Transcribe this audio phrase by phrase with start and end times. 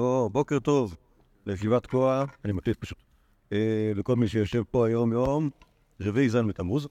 [0.00, 0.96] או, בוקר טוב
[1.46, 2.98] לישיבת כוח, אני מקליט פשוט,
[3.52, 5.50] אה, לכל מי שיושב פה היום יום,
[6.00, 6.88] רביעי ז' בתמוז.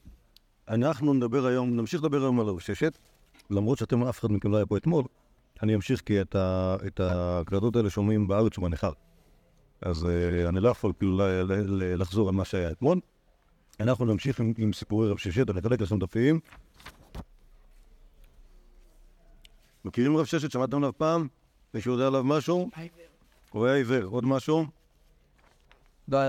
[0.68, 2.98] אנחנו נדבר היום, נמשיך לדבר היום על הרששת,
[3.50, 5.04] למרות שאתם, אף אחד מכם לא היה פה אתמול,
[5.64, 8.92] אני אמשיך כי את, ה, את ההקלטות האלה שומעים בארץ ובנכר.
[9.82, 11.18] אז אה, אני לא יכול כאילו
[11.98, 13.00] לחזור על מה שהיה אתמול.
[13.80, 16.40] אנחנו נמשיך עם, עם סיפורי רב ששת, אני אחלק לכם דפים.
[19.86, 20.52] מכירים רב ששת?
[20.52, 21.28] שמעתם עליו פעם?
[21.74, 22.70] מישהו יודע עליו משהו?
[23.50, 24.04] הוא היה עיוור.
[24.04, 24.66] עוד משהו?
[26.08, 26.20] לא,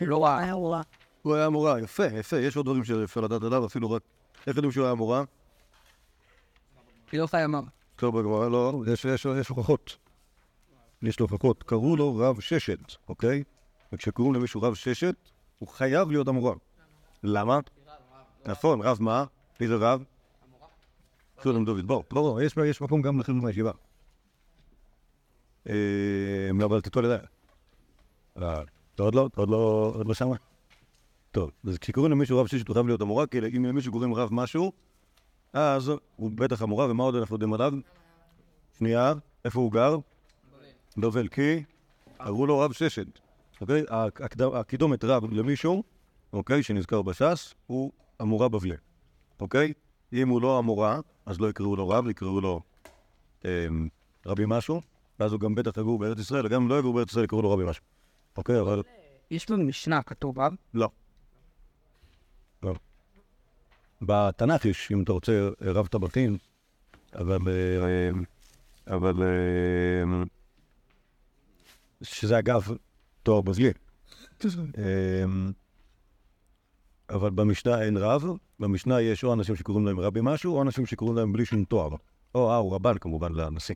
[0.00, 0.82] לא רע.
[1.22, 4.02] הוא היה מורה, יפה, יפה, יש עוד דברים שאפשר לדעת עליו, אפילו רק...
[4.46, 5.24] איך יודעים שהוא היה מורה?
[7.12, 7.60] היא לא חיימה.
[7.96, 9.96] טוב בגמרא, לא, יש, יש, יש הוכחות.
[11.02, 11.62] יש לו הוכחות.
[11.62, 13.42] קראו לו רב ששת, אוקיי?
[13.92, 15.14] וכשקוראים למישהו רב ששת,
[15.58, 16.54] הוא חייב להיות המורה.
[17.22, 17.58] למה?
[18.46, 19.24] נכון, רב מה?
[19.60, 20.04] מי זה רב?
[21.42, 23.72] שולם דוד, בוא, בוא, בוא, יש, יש מקום גם לכם בישיבה.
[25.68, 25.74] אה,
[26.64, 26.80] אבל.
[28.42, 28.62] אה,
[28.94, 29.28] אתה עוד לא?
[29.36, 30.36] עוד לא, עוד לא שמה?
[31.30, 34.28] טוב, אז כשקוראים למישהו רב ששת הוא חייב להיות המורה, כי אם למישהו קוראים רב
[34.32, 34.72] משהו,
[35.52, 37.72] אז הוא בטח המורה, ומה עוד אנחנו יודעים עליו?
[38.78, 39.12] שנייה,
[39.44, 39.96] איפה הוא גר?
[40.96, 41.62] בבל, כי
[42.18, 43.06] קראו לו רב ששת.
[43.60, 43.84] אוקיי?
[44.54, 45.82] הקידומת רב למישהו,
[46.32, 48.76] אוקיי, שנזכר בש"ס, הוא המורה בבלי.
[49.40, 49.72] אוקיי?
[50.12, 52.60] אם הוא לא המורה, אז לא יקראו לו רב, יקראו לו
[53.44, 53.88] אמ,
[54.26, 54.80] רבי משהו,
[55.20, 57.50] ואז הוא גם בטח יגור בארץ ישראל, וגם אם לא יגור בארץ ישראל יקראו לו
[57.50, 57.84] רבי משהו.
[58.36, 58.82] אוקיי, אבל
[59.30, 60.52] יש במשנה כתוב רב.
[60.74, 60.88] לא.
[62.62, 62.74] לא.
[64.02, 66.38] בתנ"ך יש, אם אתה רוצה, רב טבחים,
[67.14, 67.38] אבל...
[67.48, 68.10] אה,
[68.96, 69.22] אבל...
[69.22, 70.22] אה,
[72.02, 72.68] שזה אגב
[73.22, 73.72] תואר בזלי.
[74.78, 75.24] אה,
[77.10, 78.24] אבל במשנה אין רב,
[78.60, 81.90] במשנה יש או אנשים שקוראים להם רבי משהו, או אנשים שקוראים להם בלי שום תואר.
[82.34, 83.74] או, אה, הוא רבן כמובן לנשיא.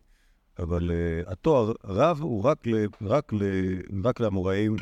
[0.62, 3.42] אבל uh, התואר רב הוא רק, ל, רק, ל,
[4.04, 4.76] רק לאמוראים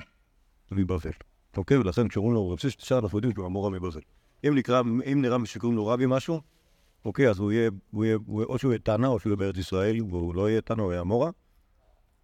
[0.73, 1.11] מבבל.
[1.57, 1.77] אוקיי?
[1.79, 4.01] ולכן כשאומרים לו רב ששת, עכשיו אנחנו יודעים שהוא המורה מבבל.
[4.49, 6.41] אם נקרא, אם נראה שקוראים לו רבי משהו,
[7.05, 9.57] אוקיי, אז הוא יהיה, הוא יהיה, הוא, או שהוא יהיה תנא או שהוא יהיה בארץ
[9.57, 11.31] ישראל, והוא לא יהיה תנא, הוא יהיה המורה,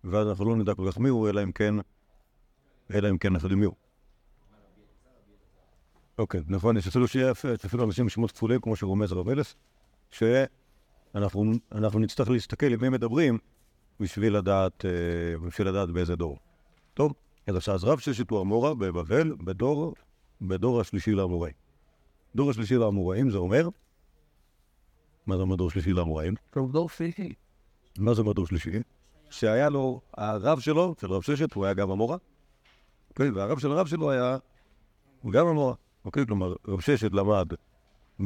[0.04, 1.74] ואז אנחנו לא נדע כל כך מי הוא, אלא אם כן,
[2.94, 3.74] אלא אם כן אנחנו יודעים מי הוא.
[6.18, 7.32] אוקיי, נכון, יש אפילו שיהיה
[7.66, 9.54] אפילו אנשים עם שמות כפולים, כמו שרומז הרב אלף,
[10.10, 10.63] שאנחנו
[11.14, 13.38] אנחנו נצטרך להסתכל עם מי מדברים
[14.00, 16.38] בשביל לדעת, אה, בשביל לדעת באיזה דור.
[16.94, 17.12] טוב,
[17.46, 19.94] אז עכשיו, רב ששת הוא המורה בבבל, בדור,
[20.40, 21.54] בדור השלישי לאמוראים.
[22.34, 23.68] דור השלישי לאמוראים זה אומר,
[25.26, 26.34] מה זה אומר דור שלישי לאמוראים?
[26.72, 27.32] דור פיזי.
[27.98, 28.70] מה זה אומר דור שלישי?
[29.30, 32.16] שהיה לו, הרב שלו, של רב ששת, הוא היה גם המורה.
[33.10, 34.38] אוקיי, והרב של הרב שלו היה,
[35.30, 35.74] גם המורה.
[36.04, 37.48] אוקיי, כלומר, רב ששת למד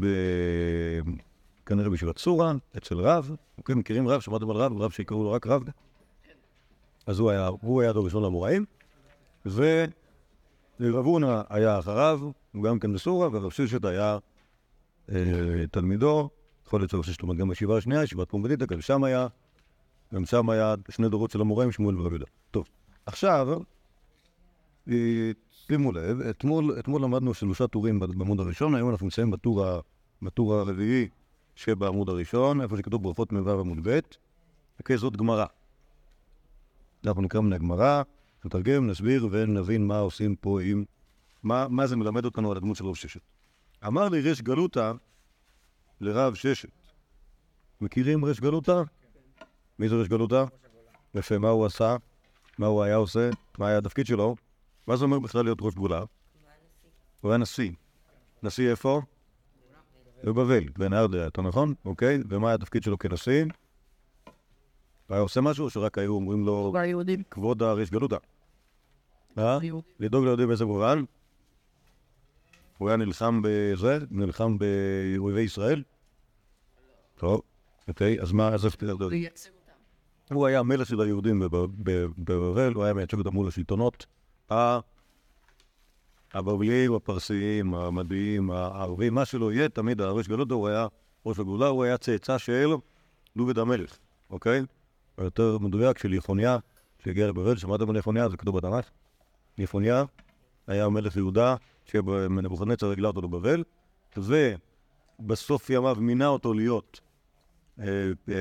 [0.01, 0.07] ב...
[1.69, 3.31] כנראה בישיבת סורה, אצל רב.
[3.59, 4.21] אוקיי, מכירים רב?
[4.21, 4.83] שמעתם על רב?
[4.83, 5.63] רב שיקראו לו רק רב?
[7.07, 8.65] אז הוא היה, הוא היה דור ראשון למוראים,
[9.47, 9.93] ורב
[10.81, 12.21] הונא היה אחריו,
[12.53, 14.19] הוא גם כן בסורה, ורב ששת היה
[15.13, 16.29] אה, תלמידו.
[16.67, 19.27] יכול להיות שרב ששת גם בישיבה השנייה, ישיבת פומבדיתא, גם שם היה
[20.15, 22.27] גם שם היה שני דורות של המוראים, שמואל ורב יהודה.
[22.51, 22.69] טוב,
[23.07, 23.49] עכשיו,
[24.89, 29.31] אה, שימו לב, אתמול, אתמול למדנו שלושה טורים בעמוד הראשון, היום אנחנו נמצאים
[30.23, 31.09] בטור הרביעי
[31.59, 33.99] שבעמוד הראשון, איפה שכתוב ברכות מ"ו עמוד ב',
[34.79, 35.47] אוקיי, זאת גמרא.
[37.07, 38.03] אנחנו נקרא מן הגמרא,
[38.45, 40.85] נתרגם, נסביר ונבין מה עושים פה עם...
[41.43, 43.21] מה, מה זה מלמד אותנו על הדמות של רב ששת.
[43.87, 44.93] אמר לי ריש גלותא
[46.01, 46.69] לרב ששת.
[47.81, 48.83] מכירים ריש גלותא?
[49.79, 50.45] מי זה ריש גלותא?
[51.15, 51.97] יפה, מה הוא עשה?
[52.59, 53.31] מה הוא היה עושה?
[53.59, 54.37] מה היה התפקיד שלו?
[54.87, 56.05] מה זה אומר בכלל להיות ראש גולה?
[57.21, 57.71] הוא היה נשיא.
[58.43, 59.03] נשיא איפה?
[60.25, 61.75] בבבל, בנהרדיה, אתה נכון?
[61.85, 63.45] אוקיי, ומה היה התפקיד שלו כנשיא?
[65.09, 67.23] היה עושה משהו, או שרק היו אומרים לו, כבר יהודים.
[67.31, 68.17] כבוד הריש גלותא?
[69.39, 69.59] אה?
[70.01, 71.05] לדאוג ליהודים באיזה מובן?
[72.79, 73.99] הוא היה נלחם בזה?
[74.11, 75.83] נלחם באויבי ישראל?
[77.17, 77.41] טוב,
[77.89, 78.93] אוקיי, אז מה, אז איך תדע?
[80.33, 81.43] הוא היה המלך של היהודים
[82.19, 84.07] בבבל, הוא היה מייצג אותם מול השלטונות
[84.53, 84.79] ה-
[86.35, 90.87] הבבליים, הפרסיים, המדיים, הערבים, מה שלא יהיה, תמיד הראש גלותו הוא היה
[91.27, 92.71] ראש הגאולה, הוא היה צאצא של
[93.37, 93.99] דוד המלך,
[94.31, 94.63] אוקיי?
[95.19, 96.59] או יותר מדויק של יחוניה,
[97.05, 98.29] שהגיע לבבל, שמעתם על יחוניה?
[98.29, 98.91] זה כתוב בתנ"ך.
[99.59, 100.05] יחוניה
[100.67, 103.65] היה מלך יהודה, שנבוכדנצר הגלה אותו לבבל,
[104.17, 107.01] ובסוף ימיו מינה אותו להיות
[107.81, 107.85] אה,
[108.29, 108.35] אה,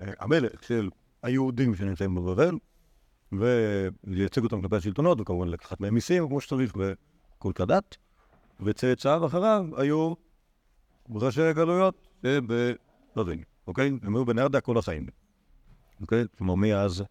[0.00, 0.90] אה, המלך של
[1.22, 2.54] היהודים שנמצאים בבבל,
[3.32, 7.96] ולייצג אותם כלפי השלטונות, וכמובן לקחת מהם מיסים כמו שצריך וכל כדת,
[8.60, 10.14] וצאצאיו אחריו היו
[11.10, 13.92] ראשי הגלויות שבבבל, אוקיי?
[14.02, 15.06] הם היו בנרדה כל החיים,
[16.00, 16.24] אוקיי?
[16.38, 17.04] כלומר מאז,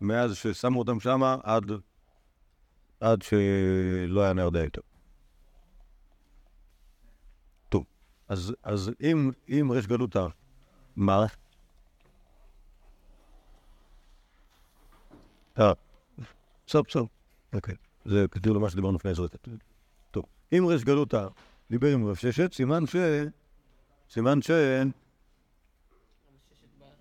[0.00, 1.70] מאז ששמו אותם שמה עד,
[3.00, 4.80] עד שלא היה נרדה יותר.
[7.68, 7.84] טוב,
[8.28, 10.26] אז, אז אם, אם ריש גלותא,
[10.96, 11.26] מה?
[15.56, 15.72] בסדר,
[16.66, 17.02] בסדר,
[17.52, 17.74] אוקיי.
[18.04, 19.48] זה כתוב למה שדיברנו לפני עשרת.
[20.10, 21.26] טוב, אם ריש גלותא
[21.70, 22.96] דיבר עם רב ששת, סימן ש...
[24.10, 24.50] סימן ש...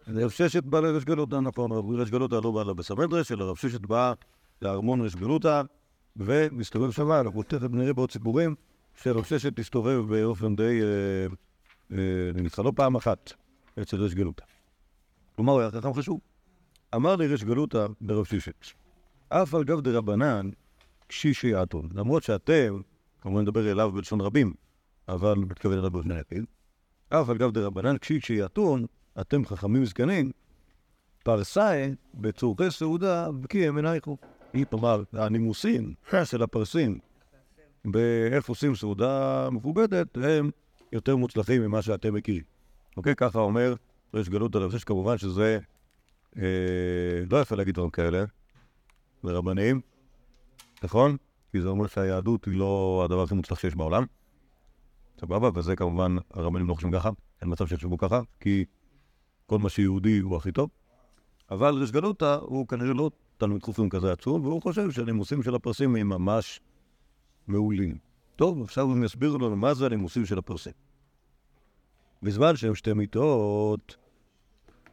[0.07, 3.81] רב ששת בא לרש גלותא, נכון, רש גלותא לא בא לבית המדרש, אלא רב ששת
[3.81, 4.13] בא
[4.61, 5.61] לארמון רש גלותא,
[6.17, 8.55] ומסתובב שם, אנחנו תכף נראה בעוד סיפורים,
[8.95, 10.81] שרב ששת הסתובב באופן די...
[10.81, 11.27] אה,
[11.91, 13.33] אה, נמצא לא פעם אחת
[13.81, 14.43] אצל רש גלותא.
[15.35, 16.19] כלומר, הוא היה חכם חשוב.
[16.95, 18.65] אמר לי רש גלותא ברב ששת,
[19.29, 20.49] אף על גב דרבנן,
[21.07, 21.89] קשישי יעתון.
[21.93, 22.81] למרות שאתם,
[23.21, 24.53] כמובן נדבר אליו בלשון רבים,
[25.07, 26.45] אבל מתכוון אליו באופן היחיד,
[27.09, 28.85] אף על גב דרבנן, קשישי יעתון,
[29.21, 30.31] אתם חכמים זקנים,
[31.23, 34.17] פרסאי בצורכי סעודה בקי הם עינייכו.
[34.69, 35.93] כלומר, הנימוסים
[36.23, 36.99] של הפרסים
[37.85, 40.49] באיך עושים סעודה מכובדת, הם
[40.91, 42.43] יותר מוצלחים ממה שאתם מכירים.
[42.97, 43.15] אוקיי?
[43.15, 43.75] ככה אומר
[44.13, 45.59] ריש גלות על הנושא כמובן שזה
[47.29, 48.23] לא יפה להגיד דברים כאלה
[49.23, 49.81] לרבנים,
[50.83, 51.17] נכון?
[51.51, 54.05] כי זה אומר שהיהדות היא לא הדבר הכי מוצלח שיש בעולם.
[55.21, 55.49] סבבה?
[55.55, 57.09] וזה כמובן, הרבנים לא חושבים ככה,
[57.41, 58.65] אין מצב שיחשבו ככה, כי
[59.45, 60.69] כל מה שיהודי הוא הכי טוב.
[61.51, 65.95] אבל ריש גלותא הוא כנראה לא תלמיד חופים כזה עצום, והוא חושב שהנימוסים של הפרסים
[65.95, 66.59] הם ממש
[67.47, 67.97] מעולים.
[68.35, 70.73] טוב, עכשיו הם יסבירו לנו מה זה הנימוסים של הפרסים.
[72.23, 73.97] בזמן שהם שתי מיטות,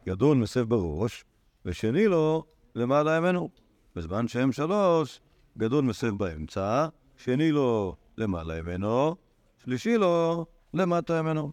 [0.05, 1.25] גדול מסב בראש,
[1.65, 2.43] ושני לו
[2.75, 3.49] למעלה ימנו.
[3.95, 5.19] בזמן שהם שלוש,
[5.57, 6.87] גדול מסב באמצע,
[7.17, 9.15] שני לו למעלה ימנו,
[9.63, 11.51] שלישי לו למטה ימנו.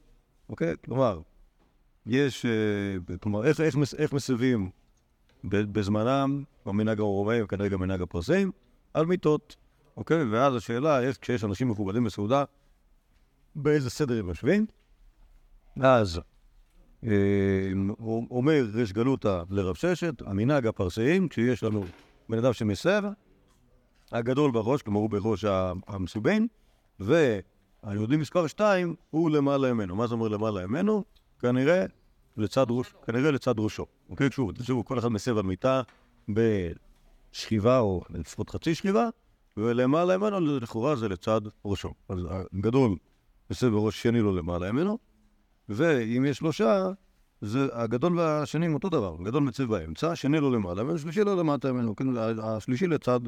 [0.49, 0.75] אוקיי?
[0.85, 1.21] כלומר,
[2.07, 4.71] יש, אה, כלומר, איך, איך, איך מסבים
[5.45, 8.51] בזמנם, במנהג הרומאי וכנראה גם מנהג הפרסים,
[8.95, 9.57] על מיטות,
[9.97, 10.25] אוקיי?
[10.25, 12.45] ואז השאלה, יש, כשיש אנשים מכובדים בסעודה,
[13.55, 14.67] באיזה סדר הם יושבים?
[15.81, 16.21] אז
[18.31, 21.85] אומר ריש גלותא לרב ששת, המנהג הפרסיים, כשיש לנו
[22.29, 23.03] בן אדם שמסב,
[24.13, 25.45] הגדול בראש, כלומר הוא בראש
[25.89, 26.47] המסובין,
[27.01, 29.97] והיהודי מספר שתיים הוא למעלה ממנו.
[29.97, 31.05] מה זה אומר למעלה ממנו?
[31.41, 31.85] כנראה
[32.37, 33.87] לצד, ראש, כנראה לצד ראשו.
[34.11, 35.83] אוקיי, שוב, תחשבו, כל אחד מסב על מיטה
[36.29, 39.09] בשכיבה או לפחות חצי שכיבה,
[39.57, 41.95] ולמעלה ממנו לכאורה זה לצד ראשו.
[42.09, 42.19] אז
[42.53, 42.97] הגדול
[43.51, 44.99] מסב בראש שני לו למעלה ממנו,
[45.69, 46.91] ואם יש שלושה,
[47.41, 49.17] זה הגדול והשני הם אותו דבר.
[49.21, 51.97] הגדול מצב באמצע, השני לו למעלה, והשלישי לו למטה ממנו.
[51.97, 52.07] כן,
[52.43, 53.21] השלישי לצד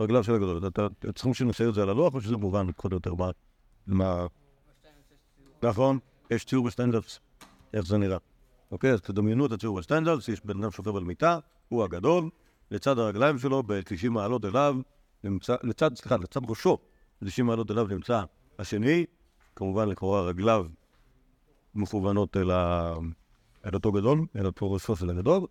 [0.00, 0.66] רגליו של הגדול.
[0.66, 3.14] אתם צריכים שנצייר את זה על הלוח, או שזה מובן או יותר
[3.86, 4.26] מה...
[5.62, 5.98] נכון,
[6.30, 7.20] יש ציור בשטיינזלץ,
[7.74, 8.18] איך זה נראה.
[8.70, 11.38] אוקיי, אז תדמיינו את הציור בשטיינזלץ, יש בן אדם שוכב על מיטה,
[11.68, 12.30] הוא הגדול,
[12.70, 14.76] לצד הרגליים שלו, ב-90 מעלות אליו,
[15.24, 16.78] נמצא, לצד, סליחה, לצד ראשו,
[17.22, 18.22] ב-90 מעלות אליו נמצא
[18.58, 19.04] השני,
[19.56, 20.66] כמובן לכאורה רגליו
[21.74, 22.94] מכוונות אל, ה...
[23.66, 24.46] אל אותו גדול, אל
[24.94, 25.46] של הגדול,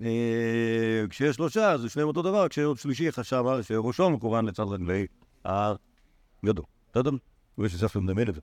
[0.00, 5.06] וכשיש שלושה, אז שניהם אותו דבר, כשיש שלישי חשב שראשו מכוון לצד רגלי
[5.44, 6.64] הגדול.
[6.90, 7.10] בסדר?
[7.58, 8.40] ויש לספר מדמיין את זה.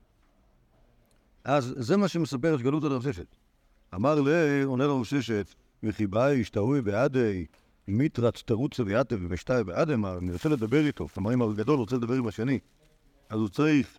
[1.44, 3.36] אז זה מה שמספר שגלות על רב ששת.
[3.94, 4.28] אמר ל...
[4.64, 7.46] עונה לרב ששת, וכי באי השתאוי בעדי,
[7.88, 8.80] מיתרץ תרוץ
[9.28, 11.08] ושתאי בעדי, מה, אני רוצה לדבר איתו.
[11.08, 12.58] כלומר, אם הגדול רוצה לדבר עם השני,
[13.28, 13.98] אז הוא צריך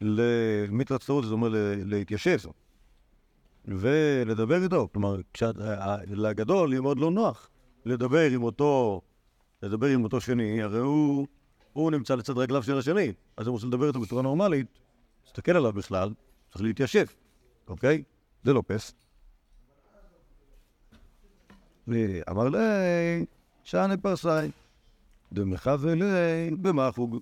[0.00, 1.48] למיתרץ תרוץ, זה אומר
[1.84, 2.38] להתיישב
[3.64, 4.88] ולדבר איתו.
[4.92, 5.16] כלומר,
[6.06, 7.50] לגדול יהיה מאוד לא נוח
[7.84, 9.00] לדבר עם אותו,
[9.62, 11.26] לדבר עם אותו שני, הרי הוא,
[11.72, 14.66] הוא נמצא לצד רגליו של השני, אז הוא רוצה לדבר איתו בצורה נורמלית,
[15.24, 16.12] תסתכל עליו בכלל,
[16.50, 17.06] צריך להתיישב,
[17.68, 18.02] אוקיי?
[18.44, 18.94] זה לא פס.
[21.88, 22.58] ואמר לי,
[23.64, 24.50] שענה פרסאי,
[25.32, 27.18] דמחווה לי במחוג.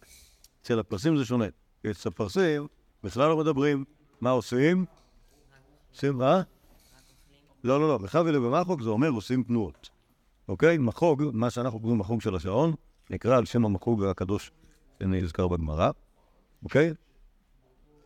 [0.62, 1.46] אצל הפרסים זה שונה.
[1.90, 2.66] אצל הפרסים
[3.04, 3.84] בכלל לא מדברים.
[4.20, 4.84] מה עושים?
[5.92, 6.42] עושים מה?
[7.64, 7.98] לא, לא, לא.
[8.30, 9.90] לי במחוג זה אומר עושים תנועות.
[10.48, 10.78] אוקיי?
[10.78, 12.74] מחוג, מה שאנחנו קוראים מחוג של השעון,
[13.10, 14.52] נקרא על שם המחוג הקדוש
[14.98, 15.90] שנזכר בגמרא,
[16.64, 16.94] אוקיי?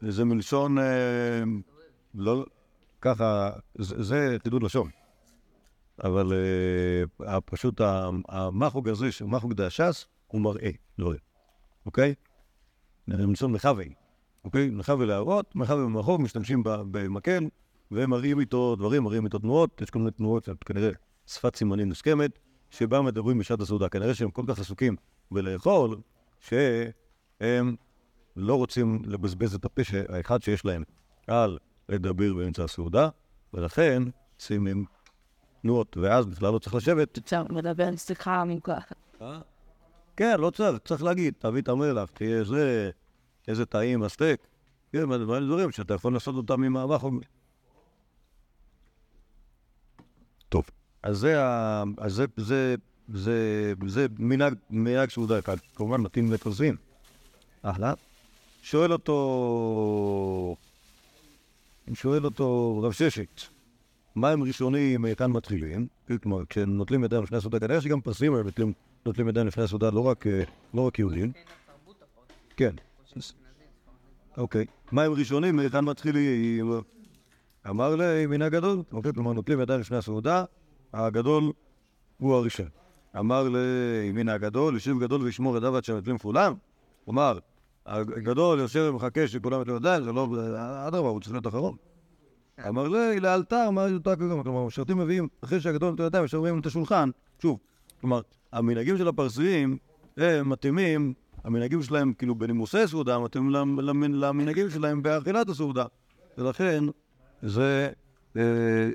[0.00, 1.42] זה מלשון, אה,
[2.14, 2.44] לא,
[3.00, 4.90] ככה, זה, חידוד לשון.
[6.04, 6.32] אבל
[7.26, 7.80] אה, פשוט
[8.28, 11.20] המחוג הזה, מחוג דהש"ס, הוא מראה דברים,
[11.86, 12.14] אוקיי?
[13.08, 13.92] מלשון מחווי,
[14.44, 14.70] אוקיי?
[14.70, 17.44] מחווי להראות, מחווי במחוג, משתמשים במקל,
[17.90, 20.90] ומראים איתו דברים, מראים איתו תנועות, יש כל מיני תנועות, כנראה
[21.26, 22.38] שפת סימנים מוסכמת,
[22.70, 23.88] שבה מדברים בשעת הסעודה.
[23.88, 24.96] כנראה שהם כל כך עסוקים
[25.30, 25.96] בלאכול,
[26.40, 27.76] שהם
[28.36, 30.82] לא רוצים לבזבז את הפה האחד שיש להם
[31.26, 33.08] על לדבר באמצע הסעודה,
[33.54, 34.02] ולכן
[34.38, 34.84] שים עם
[35.62, 37.18] תנועות, ואז בכלל לא צריך לשבת.
[37.18, 38.78] אפשר לדבר שיחה עמוקה.
[40.16, 42.90] כן, לא צריך, צריך להגיד, תביא את המלח, תהיה זה,
[43.48, 44.40] איזה טעים הסטייק.
[44.92, 47.00] כן, מה דברים דברים שאתה יכול לעשות אותם עם האבק.
[50.48, 50.64] טוב,
[51.02, 52.74] אז זה, ה- אז זה, זה,
[53.14, 56.76] זה, זה מנהג, מנהג סעודה אחד, כמובן מתאים לפרסים.
[57.62, 57.94] אחלה.
[58.62, 60.56] שואל אותו,
[61.94, 63.40] שואל אותו רב ששת,
[64.14, 65.86] מה הם ראשונים, היכן מתחילים?
[66.22, 68.72] כלומר, כשנוטלים ידיים לפני הסעודה, כנראה שגם פרסים הם נוטלים,
[69.06, 70.42] נוטלים ידיים לפני הסעודה, לא רק, אה,
[70.74, 71.32] לא רק יהודים.
[72.56, 72.74] כן.
[74.36, 74.66] אוקיי.
[74.92, 76.82] מה הם ראשונים, היכן מתחילים?
[77.70, 80.44] אמר לי, מן הגדול, אוקיי, כלומר, נוטלים ידיים לפני הסעודה,
[80.92, 81.52] הגדול
[82.18, 82.68] הוא הראשון.
[83.18, 86.54] אמר לי, מן הגדול, יושב גדול וישמור ידיו עד שנוטלים כולם?
[87.04, 87.38] כלומר,
[87.86, 90.28] הגדול יושב ומחכה שכולם יטלו ידיים, זה לא,
[90.88, 91.76] אדרבה, הוא צריך להיות אחרון.
[92.68, 94.34] אמר לי, לאלתר, מה יותר כזה?
[94.42, 97.10] כלומר, המשרתים מביאים, אחרי שהגדול נותן ידיים, שומרים את השולחן.
[97.42, 97.58] שוב,
[98.02, 98.20] כלומר,
[98.52, 99.76] המנהגים של הפרסיים,
[100.16, 105.84] הם מתאימים, המנהגים שלהם, כאילו, בנימוסי סעודה, מתאימים למ- למ- למנהגים שלהם באכילת הסעודה.
[106.38, 106.84] ולכן,
[107.42, 107.90] זה,
[108.36, 108.42] אה,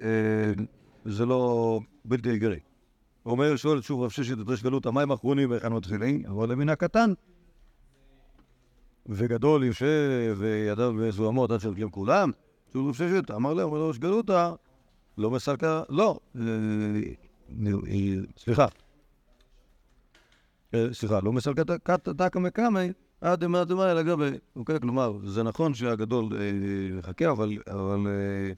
[0.03, 0.51] אה,
[1.05, 2.59] זה לא בלתי הגיוני.
[3.25, 6.25] אומר, שואל שוב רב ששת את ריש גלות, המים האחרונים והיכן מתחילים?
[6.25, 7.13] אבל למן הקטן.
[9.05, 12.31] וגדול יושב וידיו מזוהמות עד שנוטלים כולם.
[12.73, 14.51] שוב רב ששת, אמר להם, ריש גלותא,
[15.17, 16.41] לא מסלקה, לא, אה,
[17.87, 18.65] אה, סליחה.
[20.73, 21.63] אה, סליחה, לא מסלקה
[22.07, 24.29] דקה מקמי, עד דמא דמא אלא גבי.
[24.55, 28.53] אוקיי, כלומר, זה נכון שהגדול אה, מחכה, אבל, אבל, אה,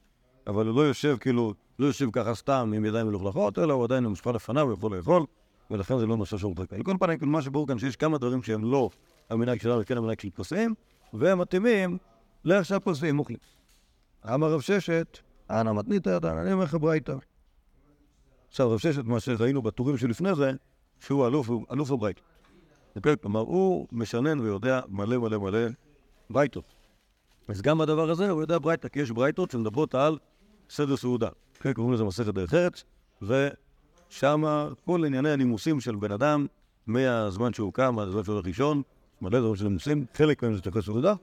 [0.48, 4.06] אבל הוא לא יושב כאילו, לא יושב ככה סתם עם ידיים מלוכלכות, אלא הוא עדיין
[4.06, 5.26] מושפע לפניו, הוא יכול לאכול,
[5.72, 6.76] ולכן זה לא נושא שהוא מחכה.
[6.76, 8.90] על כל פנים, כאילו, מה שברור כאן, שיש כמה דברים שהם לא
[9.30, 10.74] המנהג שלנו, כן המנהג של פוסעים,
[11.14, 11.98] והם מתאימים
[12.46, 13.40] לאיך שהפוסעים אוכלים.
[14.34, 17.16] אמר רב ששת, אנא מתנית ידן, אני אומר לך ברייתא.
[18.50, 20.52] עכשיו, רב ששת, מה שראינו בטורים שלפני זה,
[21.00, 22.22] שהוא אלוף, הוא אלוף הברייתא.
[22.96, 23.16] אוקיי?
[23.22, 25.60] כלומר, הוא משנן ויודע מלא מלא מלא
[26.30, 26.66] ברייתות.
[27.48, 30.18] אז גם בדבר הזה הוא יודע ברייתא, כי יש ברייתות שמדברות על
[30.70, 31.30] סדר סעודה.
[31.60, 32.84] כן, קוראים לזה מסכת דרך ארץ,
[33.22, 34.44] ושם
[34.86, 36.46] כל ענייני הנימוסים של בן אדם,
[36.88, 38.82] מהזמן שהוא קם עד הזמן שהוא הולך לישון,
[39.22, 41.14] מלא דברים של נימוסים, חלק מהם זה תכף סעודה.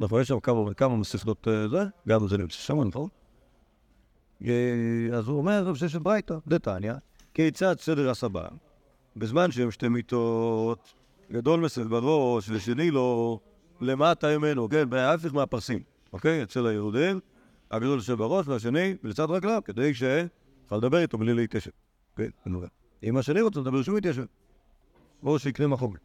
[0.00, 3.08] נכון, יש שם כמה, כמה מסכתות אה, זה, גם זה נמצא שם, נכון?
[4.44, 6.92] אה, אז הוא אומר, רב ששת ברייתא, דתניא,
[7.34, 8.48] כיצד סדר הסבא,
[9.16, 10.94] בזמן שהם שתי מיטות,
[11.32, 13.40] גדול מסב בראש ושני לו
[13.80, 15.82] למטה ממנו, כן, ההפך מהפרסים,
[16.12, 16.42] אוקיי?
[16.42, 17.20] אצל היהודים,
[17.70, 21.70] הגדול יושב בראש והשני בלצד רגליו, כדי שיוכל לדבר איתו בלי להתיישב.
[22.16, 22.28] כן.
[23.02, 24.24] אם השני רוצה לדבר שהוא יתיישב.
[25.22, 25.96] או שיקנה מחוג.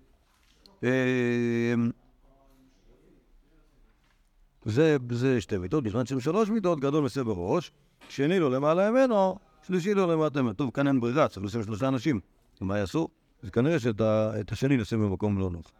[4.65, 7.71] זה, זה שתי מיטות, בזמן שהם שלוש מיטות, גדול מסב בראש,
[8.09, 9.37] שני לו למעלה ממנו,
[9.67, 10.53] שלישי לו למטה.
[10.53, 12.19] טוב, כאן אין ברירה, צריך לשים שלושה אנשים.
[12.61, 13.07] מה יעשו?
[13.43, 15.71] אז כנראה שאת השני נשים במקום לא נוח.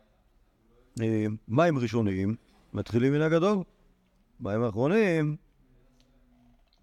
[1.01, 2.35] אה, מים ראשונים
[2.73, 3.57] מתחילים מן הגדול,
[4.39, 5.35] מים האחרונים,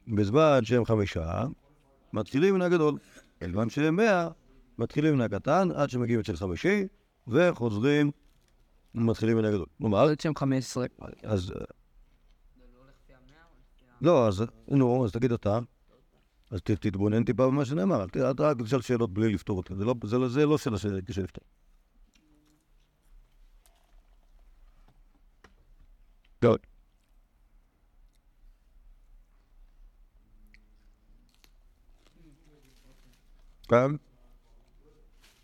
[0.08, 1.44] בזמן שהם חמישה,
[2.12, 2.98] מתחילים מן הגדול.
[3.40, 4.28] בזמן שהם מאה,
[4.78, 6.86] מתחילים מן הקטן, עד שמגיעים אצל חמישי,
[7.28, 8.10] וחוזרים,
[8.94, 9.66] מתחילים מן הגדול.
[9.78, 10.86] כלומר, עוד שם 15.
[11.22, 11.50] אז...
[11.50, 11.64] אה,
[14.00, 15.58] לא, אז נו, אז תגיד אתה.
[16.52, 19.76] אז תתבונן טיפה במה שנאמר, אל רק תשאל שאלות בלי לפתור אותן.
[19.76, 21.44] זה לא- זה לא- זה לא שאלה שקשה לפתור.
[26.38, 26.56] טוב.
[33.68, 33.90] כן?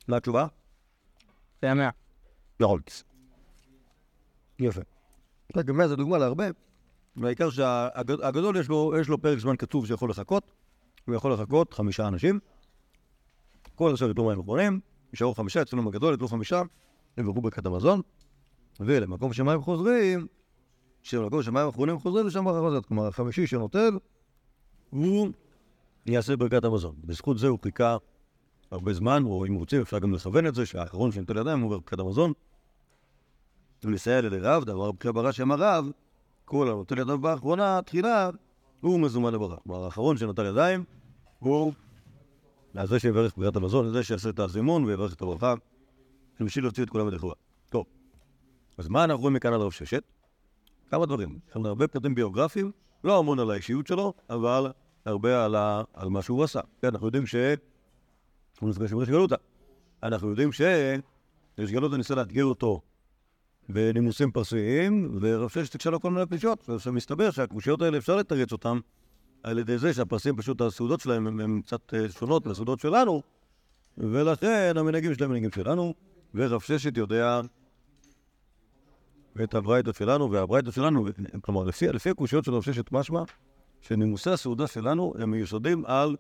[0.09, 0.47] מה התשובה?
[1.63, 1.91] זה המאה.
[2.61, 2.81] נכון.
[4.59, 4.81] יפה.
[5.75, 6.45] מה זה דוגמה להרבה,
[7.17, 10.53] והעיקר שהגדול יש לו, יש לו פרק זמן קצוב שיכול לחכות,
[11.09, 12.39] הוא יכול לחכות חמישה אנשים,
[13.75, 14.81] כל השאר יתנו מים אחרונים,
[15.13, 16.63] נשארו חמישה, אצלנו בגדול יתנו חמישה,
[17.19, 18.01] יברכו ברכת המזון,
[18.81, 20.27] ולמקום שמים חוזרים,
[21.03, 22.87] שלמקום שמים אחרונים חוזרים, לשם ברכה חוזרת.
[22.87, 23.99] כלומר, החמישי שנוטל,
[24.91, 25.29] הוא
[26.07, 26.95] יעשה ברכת המזון.
[27.05, 27.97] בזכות זה הוא חיכה
[28.71, 31.99] הרבה זמן, או אם רוצים אפשר גם לכוון את זה, שהאחרון שנוטל ידיים הוא ברכת
[31.99, 32.33] המזון.
[33.85, 35.91] ולסייע רב, דבר בחייה ברש"י אמר רב,
[36.45, 38.31] כל הנוטל ידיו באחרונה, תחילה,
[38.81, 39.57] הוא מזומן לברכה.
[39.57, 40.85] כלומר, האחרון שנוטל ידיים,
[41.39, 41.73] הוא
[42.85, 45.55] זה שיברך ברכת המזון, זה שיעשה את הזימון ויברך את הברכה,
[46.41, 47.35] בשביל להוציא את כולם ידי חובה.
[47.71, 47.87] טוב,
[48.79, 50.03] אז מה אנחנו רואים מכאן עד רב ששת?
[50.91, 51.39] כמה דברים.
[51.51, 52.73] יש לנו הרבה פרטים ביוגרפיים,
[53.05, 54.73] לא המון על האישיות שלו, אבל
[55.05, 55.83] הרבה על, ה...
[55.95, 56.61] על מה שהוא עשה.
[56.83, 57.35] כן, אנחנו יודעים ש...
[58.61, 59.37] הוא נפגש עם ריש גלותא.
[60.03, 62.81] אנחנו יודעים שריש גלותא ניסה לאתגר אותו
[63.69, 68.79] בנימוסים פרסיים, ורב ששת הקשה לו כל מיני פלישות, ומסתבר שהקושיות האלה אפשר לתרץ אותן
[69.43, 73.23] על ידי זה שהפרסים פשוט, הסעודות שלהם הן- קצת אה, שונות מהסעודות שלנו,
[73.99, 75.95] ולכן המנהגים שלהם מנהגים שלנו,
[76.35, 77.41] ורב ששת יודע
[79.43, 81.07] את הברייתות שלנו, והברייתות שלנו,
[81.41, 83.23] כלומר, לפי, לפי הקושיות של רב ששת משמע,
[83.81, 86.17] שנימוסי הסעודה שלנו הם מיוסדים על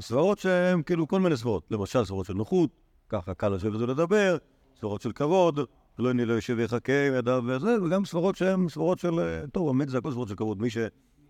[0.00, 1.62] סברות שהן כאילו כל מיני סברות.
[1.70, 2.70] למשל, סברות של נוחות,
[3.08, 4.36] ככה קל לשבת ולדבר,
[4.80, 5.60] סברות של כבוד,
[5.98, 9.88] לא הנה לא ויחכה עם ידיו וזה, וגם סברות שהן סברות של, אה, טוב, באמת
[9.88, 10.60] זה הכל סברות של כבוד.
[10.60, 10.78] מי, ש,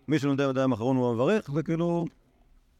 [0.07, 2.05] מי שנותן ידיים אחרון הוא המברך, זה כאילו,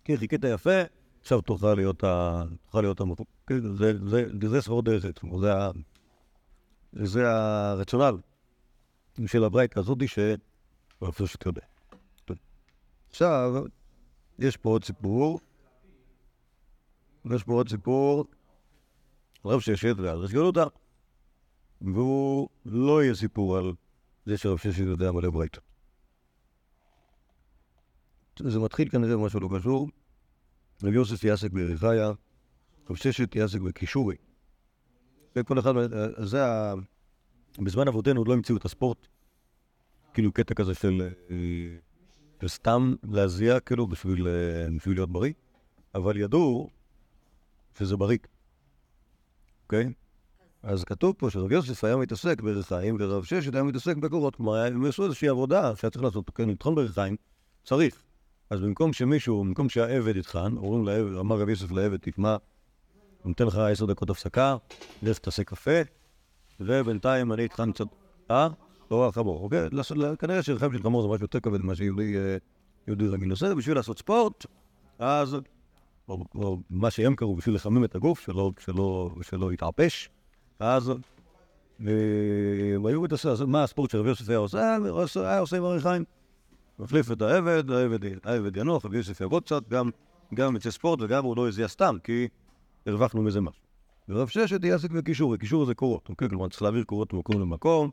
[0.06, 0.82] כי חיכית יפה,
[1.22, 2.44] עכשיו תוכל להיות ה...
[2.66, 3.26] תוכל להיות המקום.
[3.48, 5.72] כן, זה, זה, זה, סברות דרך עצמו, זה, ה-
[6.94, 8.18] זה הרציונל
[9.26, 11.62] של הברייתא הזאתי שרב ששת יודע.
[12.26, 12.38] טוב.
[13.10, 13.64] עכשיו,
[14.40, 15.40] יש פה עוד סיפור.
[17.36, 18.26] יש פה עוד סיפור.
[19.46, 20.66] רב ששת ועל רשגלותא.
[21.82, 23.74] והוא לא יהיה סיפור על
[24.26, 25.73] זה שרב ששת יודע מלא ברייתות.
[28.40, 29.90] זה מתחיל כנראה במשהו לא קשור.
[30.84, 32.12] רב יוסף יעסק בריחיה,
[32.90, 34.16] רב ששת יעסק בקישורי.
[35.36, 35.74] וכל אחד,
[36.18, 36.74] זה ה...
[37.60, 39.08] בזמן אבותינו עוד לא המציאו את הספורט.
[40.14, 45.34] כאילו קטע כזה של, אה, סתם להזיע, כאילו, בשביל, אה, בשביל להיות בריא,
[45.96, 46.70] אבל ידעו
[47.78, 48.18] שזה בריא.
[49.64, 49.94] אוקיי?
[50.64, 54.36] אז כתוב פה שרב יוסף היה מתעסק בריחיים, ורב ששת היה מתעסק בקורות.
[54.36, 57.16] כלומר, הם עשו איזושהי עבודה שהיה צריך לעשות, כן, לטחון בריחיים,
[57.64, 58.04] צריך.
[58.54, 63.46] אז במקום שמישהו, במקום שהעבד יטחן, אומרים לעבד, אמר רב יוסף לעבד, תשמע, אני נותן
[63.46, 64.58] לך עשר דקות הפסקה,
[65.04, 65.82] לך תעשה קפה,
[66.60, 67.86] ובינתיים אני אטחן קצת...
[68.32, 68.48] אה?
[68.92, 69.70] לא חמור, אוקיי?
[70.20, 72.38] כנראה שרחם של חמור זה משהו יותר כבד ממה שיהודי אה,
[72.88, 74.46] רגיל עושה, בשביל לעשות ספורט,
[75.00, 75.38] אז...
[76.10, 80.10] או, מה שהם קראו, בשביל לחמם את הגוף, שלא, יתערפש,
[80.60, 80.90] אז...
[80.90, 80.96] אה,
[82.76, 84.78] הם היו מתעסקים, מה הספורט שרבי יוסף היה עושה?
[85.16, 86.04] היה עושה- עם הריחיים.
[86.80, 87.64] מחליף את העבד,
[88.24, 89.90] העבד, ינוח, רבי יוסף יעבוד קצת, גם,
[90.34, 92.28] גם יצא ספורט וגם הוא לא יזיע סתם, כי
[92.86, 93.64] הרווחנו מזה משהו.
[94.10, 96.30] ורב ששת יעסק בקישור, קישור זה קורות, אוקיי?
[96.30, 97.90] כלומר, צריך להעביר קורות ממקום למקום.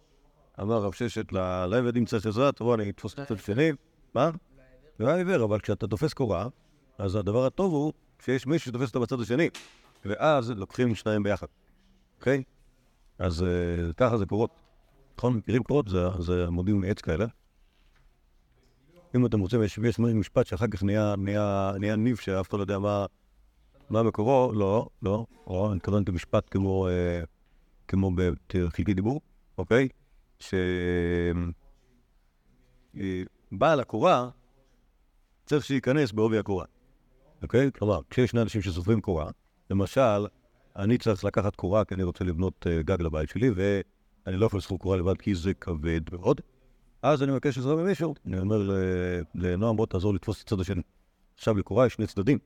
[0.60, 3.70] אמר רב ששת לעבד, אם צריך עזרה, תבוא, אני אתפוס את הצד שני.
[4.14, 4.30] מה?
[4.98, 6.48] זה היה עיוור, אבל כשאתה תופס קורה,
[6.98, 7.92] אז הדבר הטוב הוא
[8.24, 9.48] שיש מישהו שתופס אותה בצד השני,
[10.04, 11.46] ואז לוקחים שניים ביחד,
[12.18, 12.42] אוקיי?
[13.18, 14.50] אז אה, ככה זה קורות.
[15.18, 15.36] נכון?
[15.36, 15.88] מכירים קורות?
[15.88, 17.26] זה, זה עמודים מעץ כאלה.
[19.16, 22.62] אם אתם רוצים, יש, יש משפט שאחר כך נהיה, נהיה, נהיה ניב שאף אחד לא
[22.62, 23.06] יודע מה,
[23.90, 27.22] מה מקורו, לא, לא, או, אני התכוונתי משפט כמו, אה,
[27.88, 28.10] כמו
[28.46, 29.20] בחלקי דיבור,
[29.58, 29.88] אוקיי?
[33.50, 34.28] שבעל הקורה
[35.46, 36.64] צריך שייכנס בעובי הקורה,
[37.42, 37.70] אוקיי?
[37.72, 39.30] כלומר, כשיש אנשים שסופרים קורה,
[39.70, 40.26] למשל,
[40.76, 44.58] אני צריך לקחת קורה כי אני רוצה לבנות אה, גג לבית שלי, ואני לא יכול
[44.58, 46.40] לסחוב קורה לבד כי זה כבד מאוד,
[47.02, 48.70] אז אני מבקש עזרה ממישהו, אני אומר
[49.34, 50.82] לנועם, בוא תעזור לתפוס את הצד השני.
[51.34, 52.38] עכשיו, לקורה יש שני צדדים,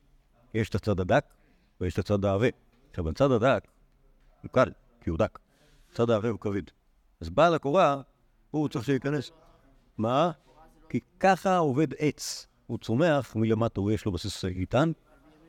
[0.55, 1.25] יש את הצד הדק
[1.81, 2.49] ויש את הצד העבה.
[2.91, 3.67] עכשיו, הצד הדק
[4.43, 5.39] הוא קל, כי הוא דק.
[5.93, 6.63] הצד העבה הוא כבד.
[7.21, 8.01] אז בעל הקורה,
[8.51, 9.31] הוא צריך שייכנס.
[9.99, 10.31] מה?
[10.89, 12.47] כי ככה עובד עץ.
[12.67, 14.93] הוא צומח מלמטה, הוא יש לו בסיס איתן,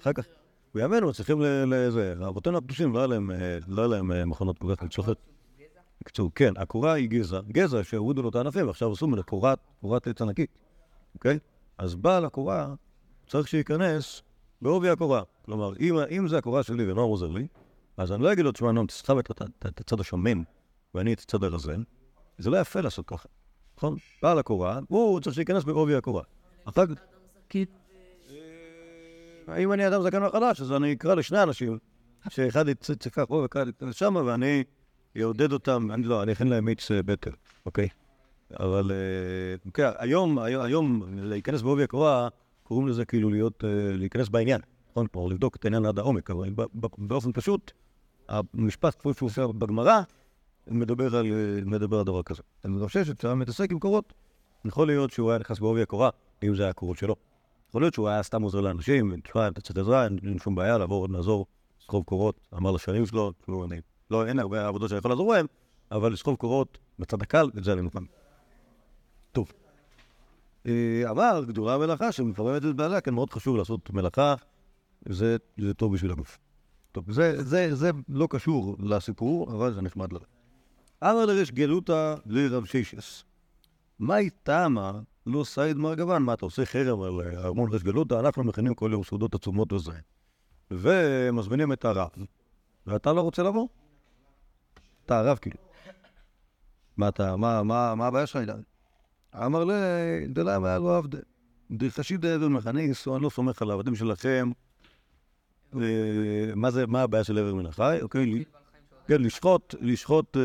[0.02, 0.26] אחר כך,
[0.74, 2.16] בימינו צריכים לזה.
[2.28, 5.18] אבותינו הקדושים לא היה להם, אה, לא אה, מכונות כל כך לצלוחת.
[6.02, 10.08] בקיצור, כן, הקורה היא גזע, גזע שהורידו לו את הענפים, ועכשיו עשו ממנו קורת, קורת
[10.08, 10.50] עץ ענקית,
[11.16, 11.40] אוקיי?
[11.78, 12.74] אז בעל הקורה
[13.28, 14.22] צריך שייכנס
[14.62, 15.22] בעובי הקורה.
[15.46, 17.48] כלומר, אם, אם זה הקורה שלי ונועם עוזר לי,
[17.98, 20.44] אז אני לא אגיד לו, תשמע, נועם, תסחב את, הצד השמן,
[20.94, 21.76] ואני את הצד הרזה,
[22.38, 23.28] זה לא יפה לעשות ככה,
[23.78, 23.96] נכון?
[24.22, 26.24] בעל הקורה, הוא צריך שייכנס בעובי הקורה.
[26.66, 26.86] אחר
[29.58, 31.78] אם אני אדם זקן וחדש, אז אני אקרא לשני אנשים,
[32.30, 34.64] שאחד יצא ככה ואחד יצא שמה, ואני
[35.22, 37.32] אעודד אותם, אני לא, אני אכין להם מיץ אה, בטר,
[37.66, 37.88] אוקיי?
[38.60, 42.28] אבל אה, אוקיי, היום, היום, להיכנס בעובי הקורה,
[42.64, 45.08] קוראים לזה כאילו להיות, אה, להיכנס בעניין, נכון?
[45.08, 46.50] כלומר, לבדוק את העניין עד העומק, אבל
[46.98, 47.72] באופן פשוט,
[48.30, 50.02] המשפט כפי שהוא עושה בגמרא,
[50.68, 51.26] מדבר על,
[51.66, 52.42] מדבר על דבר כזה.
[52.66, 54.14] אני חושב שכשאתה מתעסק עם קורות,
[54.66, 56.10] יכול להיות שהוא היה נכנס בעובי הקורה,
[56.44, 57.16] אם זה היה הקורות שלו.
[57.70, 61.10] יכול להיות שהוא היה סתם עוזר לאנשים, תשמע, אתה קצת עזרה, אין שום בעיה, לעבור,
[61.10, 61.46] לעזור,
[61.80, 63.80] לסחוב קורות, אמר לשכנים שלו, כאילו, אני,
[64.12, 65.46] לא, אין הרבה עבודות שאני יכול לעזור בהם,
[65.92, 68.04] אבל לסחוב קורות בצד הקל, את זה אני מוכן.
[69.32, 69.52] טוב.
[70.66, 74.36] אה, אמר גדולה המלאכה שמפרמת את בעליה, כן, מאוד חשוב לעשות מלאכה,
[75.10, 76.38] זה, זה טוב בשביל הגוף.
[76.92, 80.26] טוב, זה, זה, זה לא קשור לסיפור, אבל זה נחמד לזה.
[81.04, 83.24] אמר לרש גלותא לרב שישס.
[84.00, 86.24] מאי טעמה לא סייד מרגבן?
[86.24, 88.20] מה, אתה עושה חרם על ארמון רש גלותא?
[88.20, 89.92] אנחנו מכינים כל יום סעודות עצומות וזה.
[90.72, 92.10] ומזמינים את הרב,
[92.88, 93.68] ואתה לא רוצה לבוא?
[95.06, 95.58] אתה הרב כאילו.
[96.98, 98.62] מה אתה, מה, מה, מה הבעיה שלך איתן?
[99.46, 99.74] אמר לי,
[100.28, 101.18] דלם היה לו עבדה.
[101.90, 104.52] חשיד אבן מכניס, אני לא סומך על העבדים שלכם.
[105.76, 105.80] אה,
[106.56, 107.98] מה זה, מה הבעיה של אבן מן החי?
[108.02, 108.44] אוקיי, לי-
[109.08, 110.42] כן, לשחוט, לשחוט, אה,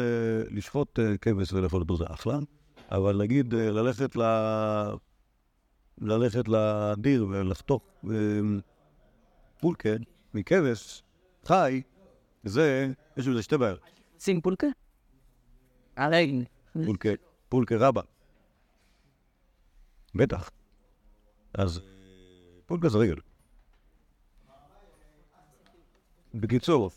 [0.51, 2.39] לשחוט אה, כבש ולאכול אותו זה אחלה,
[2.91, 4.23] אבל נגיד ללכת ל...
[6.01, 7.83] ללכת לדיר ולחתוך
[9.61, 9.89] פולקה
[10.35, 11.03] מכבש
[11.45, 11.83] חי,
[12.45, 13.81] זה, יש בזה שתי בעיות.
[14.21, 14.67] שים פולקה?
[15.97, 16.45] הרי,
[16.85, 17.09] פולקה,
[17.49, 18.01] פולקה רבה.
[20.15, 20.51] בטח.
[21.55, 21.81] אז
[22.67, 23.17] פולקה זה רגל.
[26.35, 26.91] בקיצור,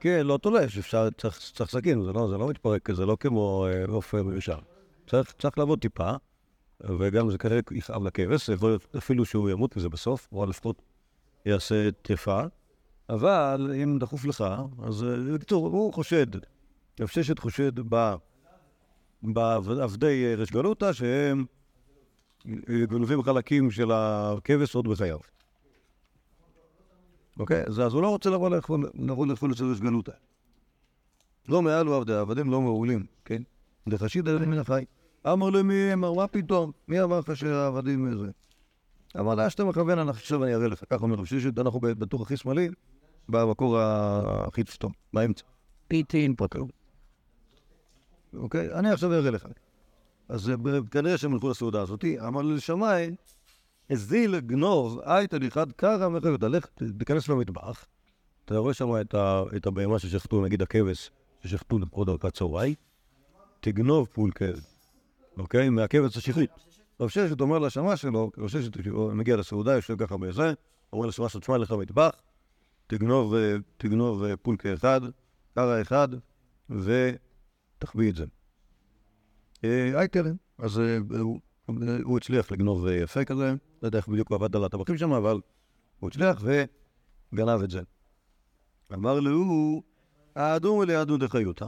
[0.00, 4.14] כן, לא תולש, אפשר, צריך, סכין, זה לא, זה לא מתפרק, זה לא כמו עוף
[4.14, 4.58] אה, מישר.
[5.06, 6.12] צריך, צריך לעבוד טיפה,
[6.80, 8.50] וגם זה כנראה יכאב לכבש,
[8.98, 10.82] אפילו שהוא ימות מזה בסוף, או לפחות
[11.46, 12.40] יעשה טרפה,
[13.08, 14.44] אבל אם דחוף לך,
[14.82, 16.26] אז אה, בקיצור, הוא חושד,
[17.00, 17.72] רב חושד.
[19.22, 21.44] בעבדי רש גלותא, שהם
[22.48, 25.18] אה, גונבים חלקים של הכבש עוד בחייו.
[27.38, 27.62] אוקיי?
[27.66, 30.12] אז הוא לא רוצה לבוא לאכול אצל רש גלותא.
[31.48, 33.42] לא מעלו עבדי, עבדים לא מעולים, כן?
[33.88, 34.84] דחשיד עליהם מן החי.
[35.26, 36.72] אמר לו מי אמר, מה פתאום?
[36.88, 38.30] מי אמר לך שהעבדים זה?
[39.20, 40.84] אמר לה, שאתה מכוון, עכשיו אני אראה לך.
[40.90, 42.68] ככה אומר רב ששת, אנחנו בטור הכי שמאלי,
[43.28, 45.44] במקור הכי סתום, באמצע.
[45.88, 46.34] פיטין.
[46.34, 46.68] פרקו.
[48.36, 48.72] אוקיי?
[48.72, 49.46] אני עכשיו אראה לך.
[50.28, 50.54] אז אה,
[50.90, 53.14] כנראה שהם הלכו לסעודה הזאתי, אמר לשמאי,
[53.90, 57.86] הזיל גנוב אייתא ליחד קרא מחיות, לך, ת- תיכנס למטבח,
[58.44, 58.88] אתה רואה שם
[59.56, 61.10] את, הבהמה ששחטו, נגיד הכבש,
[61.40, 62.74] ששחטו לפחות דרכת צהרי,
[63.60, 64.44] תגנוב פולקה,
[65.38, 65.70] אוקיי?
[65.70, 66.50] מהכבש השחרית.
[67.00, 68.70] רב ששת אומר לשמה שלו, רב ששת
[69.12, 70.52] מגיע לסעודה, יושב ככה בזה,
[70.92, 72.10] אומר לשמה שלו, תשמע לך מטבח,
[72.86, 75.00] תגנוב, אה, תגנוב אה, פולקה אחד,
[75.54, 76.08] קרא אחד,
[76.70, 78.24] ותחביא את זה.
[79.64, 81.40] אה, אייטלן, אז אה, הוא-
[82.04, 85.12] הוא הצליח לגנוב אה, יפה כזה, לא יודע איך בדיוק הוא עבד על הטבחים שם,
[85.12, 85.40] אבל
[86.00, 86.42] הוא הצליח
[87.32, 87.80] וגנב את זה.
[88.94, 89.82] אמר לו,
[90.34, 91.66] האדום אלי אדום דחיותא.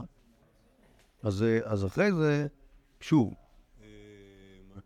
[1.23, 2.47] אז אה, אז אחרי זה,
[2.99, 3.33] שוב,
[3.81, 3.85] אה,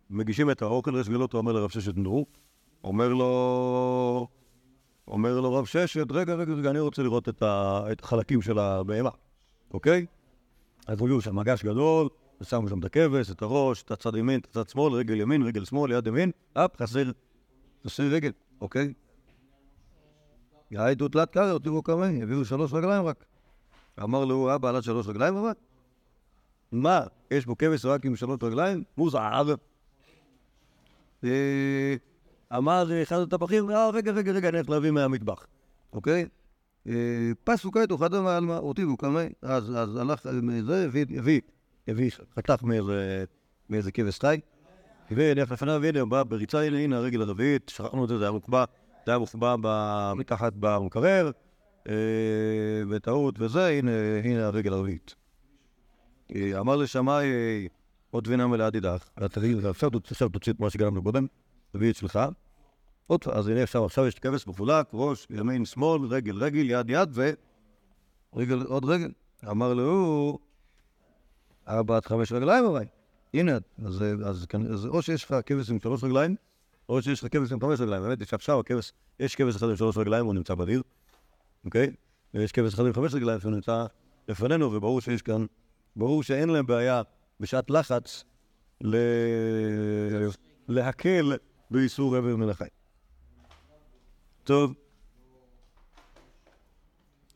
[0.10, 2.26] מגישים את האוכל, רש גלות, הוא אומר לרב ששת נו,
[2.84, 4.28] אומר לו,
[5.12, 7.44] אומר לו רב ששת, רגע, רגע, רגע, אני רוצה לראות את
[8.02, 9.10] החלקים של הבהמה,
[9.74, 10.06] אוקיי?
[10.88, 12.10] אז הביאו שם מגש גדול,
[12.42, 15.66] ושמו שם את הכבש, את הראש, את הצד ימין, את הצד שמאל, רגל ימין, רגל
[15.66, 17.12] שמאל, יד ימין, אפ, חסר,
[17.86, 18.94] חסר רגל, אוקיי?
[20.72, 23.26] הייתו תלת קרר, תראו כמה, הביאו שלוש רגליים רק.
[24.04, 25.52] אמר לו, אבא, עלת שלוש רגליים אבל?
[26.72, 28.84] מה, יש פה כבש רק עם שלוש רגליים?
[28.98, 29.56] מוזר.
[32.58, 35.46] אמר אחד הטבחים, אה, רגע, רגע, רגע, אני הולך להביא מהמטבח,
[35.94, 36.26] אוקיי?
[36.88, 36.94] אה,
[37.44, 41.42] פסו כעת אוחדה מעלמא, אותי והוא קמא, אז הלך מזה, הביא,
[41.88, 42.64] הביא, חתך
[43.70, 44.40] מאיזה, כבש חי,
[45.12, 48.32] והניח לפניו, הנה, הוא בא בריצה, הנה, הנה הרגל הרביעית, שכחנו את זה, זה היה
[48.32, 48.66] מוחבא,
[49.06, 51.32] זה היה מוחבא ב- מתחת במקרר,
[51.90, 51.94] אה,
[52.90, 53.92] בטעות וזה, הנה,
[54.24, 55.16] הנה הרגל הרביעית.
[56.36, 57.28] אה, אמר לשמאי,
[58.12, 58.28] עוד
[59.30, 61.26] תגיד, עכשיו תוציא- עכשיו תוציא את מה שגרמנו קודם,
[61.72, 62.20] תביא את שלך.
[63.08, 66.90] עוד פעם, אז הנה עכשיו, עכשיו יש כבש מחולק, ראש, ימין, שמאל, רגל, רגל, יד,
[66.90, 67.32] יד, ו...
[68.36, 69.12] רגל, עוד רגל.
[69.50, 70.38] אמר לו,
[71.68, 72.86] ארבע עד חמש רגליים הרי.
[73.34, 76.36] הנה, אז, אז, כנ- אז או שיש לך כבש עם שלוש רגליים,
[76.90, 78.04] או שיש לך כבש עם חמש רגליים.
[78.04, 80.82] באמת, יש עכשיו הכבש, יש כבש אחד עם שלוש רגליים, הוא נמצא בדיר,
[81.66, 81.92] אוקיי?
[82.34, 83.86] ויש כבש אחד עם חמש רגליים שהוא נמצא
[84.28, 85.46] לפנינו, וברור שיש כאן,
[85.96, 87.02] ברור שאין להם בעיה
[87.40, 88.24] בשעת לחץ
[88.82, 88.96] ל...
[90.68, 91.34] להקל
[91.72, 92.66] באיסור עבר החי.
[94.44, 94.74] טוב.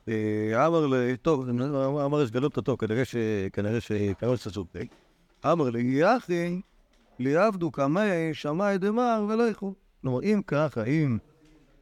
[0.08, 1.50] אה, אמר לי, טוב,
[2.06, 3.16] אמר יש גלות אותו, כנראה ש...
[3.54, 3.92] כנראה ש...
[3.92, 4.86] כנראה שאתה צודק.
[5.46, 6.62] אמר לי, יחי,
[7.20, 9.74] ליעבדו קמאי שמאי דמר ולא יכו.
[10.02, 11.18] כלומר, אם ככה, אם,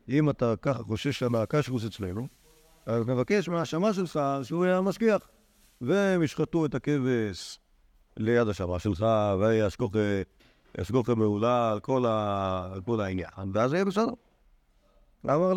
[0.10, 2.28] אם אתה ככה חושש מהקשרוס אצלנו,
[2.86, 5.30] אז נבקש מהשמה שלך שהוא יהיה המשגיח.
[5.82, 7.60] והם ישחטו את הכבש
[8.18, 9.06] ליד השמה שלך,
[9.40, 9.92] וישגוך
[11.16, 12.70] מעולה על כל, ה...
[12.74, 14.14] על כל העניין, ואז יהיה בסדר.
[15.26, 15.54] אמר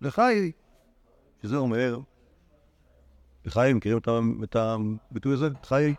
[0.00, 0.52] לחי,
[1.42, 1.98] שזה אומר,
[3.44, 4.08] לחי, מכירים את
[4.44, 5.48] את הביטוי הזה?
[5.62, 5.94] חי,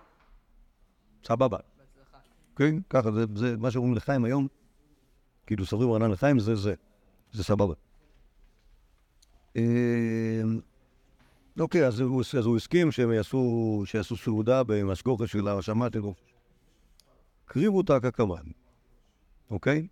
[1.23, 1.58] סבבה.
[2.56, 4.47] כן, ככה, זה, זה מה שאומרים לחיים היום,
[5.47, 6.73] כאילו סוברים רענן לחיים, זה זה,
[7.32, 7.73] זה סבבה.
[9.58, 10.41] אה,
[11.60, 12.23] אוקיי, אז הוא,
[12.58, 13.84] הסכים שהם יעשו,
[14.17, 15.47] סעודה במשגוכת של
[15.95, 16.33] אלוף.
[17.45, 18.43] הקריבו אותה כקמן,
[19.51, 19.88] אוקיי?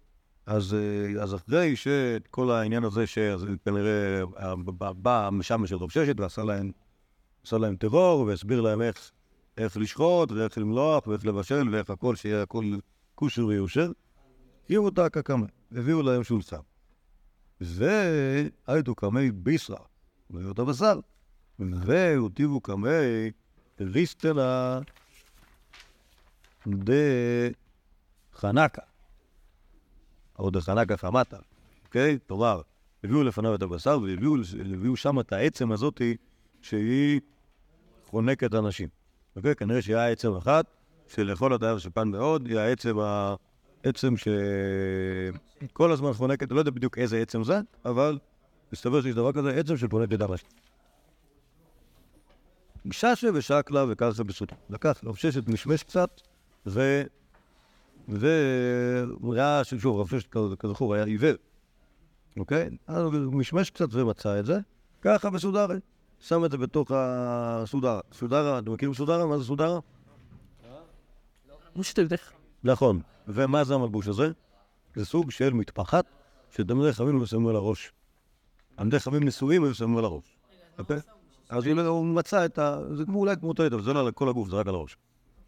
[0.45, 4.21] אז, אה, אז אחרי שכל העניין הזה, שכנראה
[4.77, 6.71] בא משם של רב ששת ועשה להם,
[7.51, 9.11] להם טרור והסביר להם איך,
[9.57, 12.65] איך לשחוט ואיך למלוח ואיך לבשל ואיך הכל, שיהיה הכל
[13.15, 13.91] כושר ויושר,
[14.65, 16.57] הקימו אותה כקמי, הביאו להם שולצן.
[17.61, 19.77] והייתו קמי ביסרא,
[20.29, 20.99] הביאו את הבשר,
[21.59, 23.31] והוטיבו קמי
[23.79, 24.79] ריסטלה
[28.33, 28.81] דחנקה,
[30.39, 31.37] או דחנקה חמטה,
[31.85, 32.17] אוקיי?
[32.27, 32.61] כלומר,
[33.03, 36.17] הביאו לפניו את הבשר והביאו שם את העצם הזאתי
[36.61, 37.21] שהיא
[38.05, 38.89] חונקת אנשים.
[39.35, 39.55] אוקיי?
[39.55, 40.65] כנראה שהיה עצם אחת,
[41.07, 42.97] שלכל הדבר שפן מאוד, היא העצם,
[43.83, 48.19] העצם שכל הזמן חונקת, לא יודע בדיוק איזה עצם זה, אבל
[48.73, 50.49] מסתבר שיש דבר כזה, עצם של חונקת אנשים.
[52.91, 54.55] ששה ושקלה וככה בסוטה.
[54.69, 56.21] לקח רב ששת משמש קצת,
[56.67, 57.03] ו...
[58.07, 61.35] והוא היה, שוב, רב ששת כזכור היה עיוור,
[62.37, 62.69] אוקיי?
[62.87, 64.59] אז הוא משמש קצת ומצא את זה,
[65.01, 65.79] ככה בסודרי.
[66.19, 67.99] שם את זה בתוך הסודרה.
[68.13, 69.25] סודרה, אתם מכירים סודרה?
[69.25, 69.79] מה זה סודרה?
[72.63, 73.01] נכון.
[73.27, 74.31] ומה זה המלבוש הזה?
[74.95, 76.05] זה סוג של מטפחת
[76.51, 77.91] שתלמידי חכמים היו שמים על הראש.
[78.75, 80.37] תלמידי חכמים נשואים היו שמים על הראש.
[80.79, 80.99] אוקיי?
[81.49, 82.79] אז הוא מצא את ה...
[82.95, 84.97] זה כמו אולי כמו טלטה, זה לא על כל הגוף, זה רק על הראש.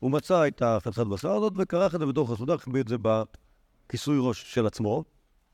[0.03, 4.17] הוא מצא את החצת בשר הזאת וכרך את זה בתוך הסעודה, החביא את זה בכיסוי
[4.19, 5.03] ראש של עצמו,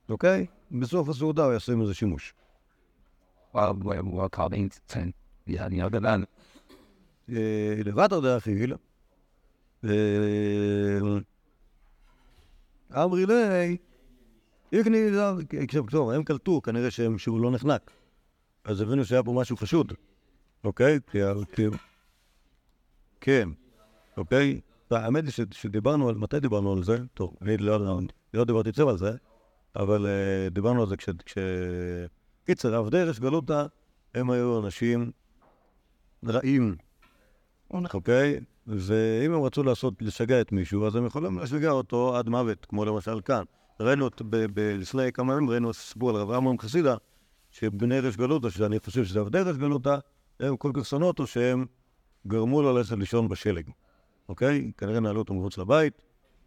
[0.10, 0.46] אוקיי?
[0.72, 2.34] בסוף הסעודה הוא יעשה עם זה שימוש.
[7.86, 8.76] לבד דאכיל,
[12.94, 13.78] אמרי לי,
[14.72, 14.98] יקני,
[15.92, 17.92] טוב, הם קלטו, כנראה שהוא לא נחנק.
[18.64, 19.94] אז הבינו שהיה פה משהו חשוד,
[20.64, 21.00] אוקיי?
[23.22, 23.50] כן,
[24.20, 24.62] אוקיי?
[24.92, 26.98] האמת היא שדיברנו על, מתי דיברנו על זה?
[27.14, 27.58] טוב, אני
[28.34, 29.12] לא דיברתי אצלם על זה,
[29.76, 30.08] אבל
[30.52, 31.10] דיברנו על זה כש...
[32.46, 33.66] קיצר, עבדי רש גלותא
[34.16, 35.12] הם היו אנשים
[36.28, 36.76] רעים,
[37.72, 38.40] אוקיי?
[38.68, 42.86] ואם הם רצו לעשות, לשגע את מישהו, אז הם יכולים לשגע אותו עד מוות, כמו
[42.86, 43.44] למשל כאן.
[43.80, 44.10] ראינו
[44.80, 46.96] לפני כמה ימים, ראינו סיפור על רב עמרם חסידה,
[47.52, 49.98] שבני רש גלותא, שאני חושב שזה עבדי רש גלותא,
[50.40, 51.66] הם כל כך שנאו אותו שהם
[52.28, 53.70] גרמו לו ללכת לישון בשלג,
[54.30, 54.72] אוקיי?
[54.78, 56.02] כנראה נעלו אותו מחוץ לבית,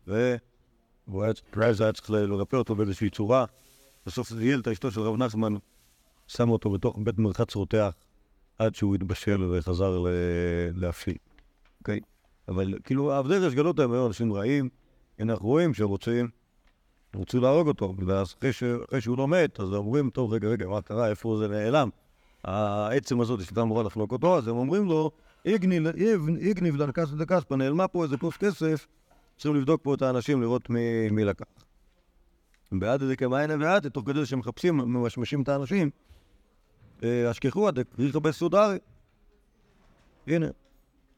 [0.07, 1.33] והוא היה
[1.93, 3.45] צריך לרפא אותו באיזושהי צורה.
[4.07, 5.55] בסוף זה ילד, אשתו של רב נחמן,
[6.27, 7.95] שם אותו בתוך בית מרחץ רותח
[8.59, 10.05] עד שהוא התבשל וחזר
[10.75, 11.17] להפשיל,
[11.81, 12.01] אוקיי?
[12.49, 14.69] אבל כאילו, עבדי רש גלות הם היו אנשים רעים,
[15.21, 16.29] אנחנו רואים שרוצים,
[17.15, 21.09] רוצים להרוג אותו, ואז אחרי, שהוא לא מת, אז אומרים, טוב, רגע, רגע, מה קרה,
[21.09, 21.89] איפה זה נעלם?
[22.45, 25.11] העצם הזאת שהייתה אמורה לחלוק אותו, אז הם אומרים לו,
[25.45, 28.87] איגניב לנקס ודקספה, נעלמה פה איזה כוס כסף,
[29.37, 30.71] צריכים לבדוק פה את האנשים, לראות
[31.11, 31.45] מי, לקח.
[32.73, 35.91] בעד איזה כמיינה ועד, תוך כדי שהם מחפשים, ממשמשים את האנשים,
[37.05, 38.79] אשכחו עד ריחא בסודרי.
[40.27, 40.47] הנה.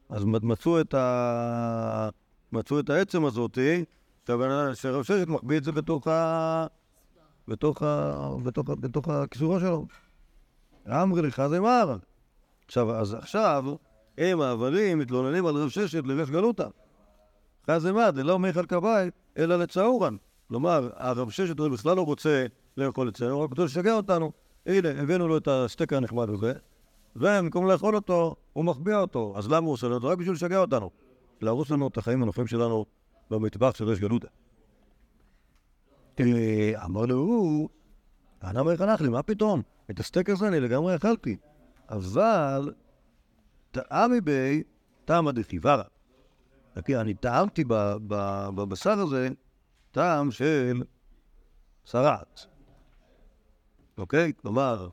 [0.09, 2.09] אז מצאו את ה...
[2.51, 3.85] מצאו את העצם הזאתי,
[4.73, 6.67] שרב ששת מחביא את זה בתוך ה...
[7.47, 8.29] בתוך ה...
[8.43, 8.69] בתוך.
[8.69, 9.85] בתוך הכיסורו שלו.
[10.87, 11.97] אמרי לך זה מר.
[12.65, 13.65] עכשיו, אז עכשיו,
[14.17, 16.67] הם האבלים מתלוננים על רב ששת לרש גלותא.
[17.71, 20.15] חזמא דלא מיכל כבאי, אלא לצהורן.
[20.47, 22.45] כלומר, הרב ששת בכלל לא רוצה
[22.77, 24.31] לאכול אצלנו, הוא רק רוצה לשגע אותנו.
[24.65, 26.53] הנה, הבאנו לו את הסטייק הנחמד הזה,
[27.15, 29.33] ובמקום לאכול אותו, הוא מחביע אותו.
[29.35, 29.97] אז למה הוא עושה לו?
[30.01, 30.89] רק בשביל לשגע אותנו.
[31.41, 32.85] להרוס לנו את החיים הנופים שלנו
[33.31, 34.27] במטבח של רש גלותא.
[36.85, 37.69] אמר לו, הוא,
[38.43, 38.63] אנא
[39.09, 39.61] מה פתאום?
[39.91, 41.37] את הסטייק הזה אני לגמרי אכלתי.
[41.89, 42.71] אבל,
[43.75, 44.63] טעמי בי,
[45.05, 45.83] טעמא דחיברה.
[46.89, 47.63] אני טעמתי
[48.55, 49.29] בבשר הזה
[49.91, 50.83] טעם של
[51.85, 52.45] צרעת.
[53.97, 54.33] אוקיי?
[54.41, 54.89] כלומר,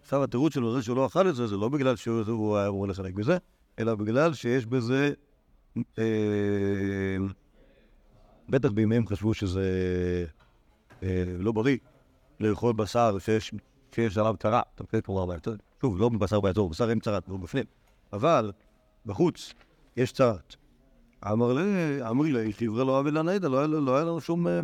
[0.00, 2.88] עכשיו התירוץ שלו זה שהוא לא אכל את זה, זה לא בגלל שהוא היה אמור
[2.88, 3.38] לחלק בזה,
[3.78, 5.12] אלא בגלל שיש בזה...
[5.98, 7.16] אה,
[8.48, 9.70] בטח בימיהם חשבו שזה
[11.02, 11.78] אה, לא בריא
[12.40, 14.80] לאכול בשר שיש, עליו צרעת.
[14.80, 15.00] אוקיי?
[15.80, 17.64] שוב, לא בשר באזור, בשר אין צרעת, הוא בפנים.
[18.12, 18.52] אבל
[19.06, 19.54] בחוץ
[19.96, 20.56] יש צרעת.
[21.32, 21.62] אמר לי,
[22.10, 24.20] אמרי לי, חבר'ה לא אבי לנדע, לא היה לנו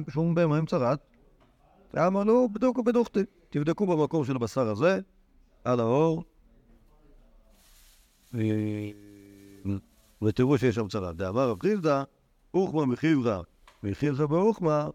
[0.09, 0.98] שום בהמה עם צרעת.
[1.98, 5.00] אמר לו, בדוקו בדוכתי, תבדקו במקום של הבשר הזה,
[5.64, 6.24] על האור,
[10.22, 11.16] ותראו שיש שם צרעת.
[11.16, 12.02] דאמר רב חיסדא,
[12.54, 13.42] אוכמה מחיברא,
[13.83, 14.88] מחיברא באוכמה,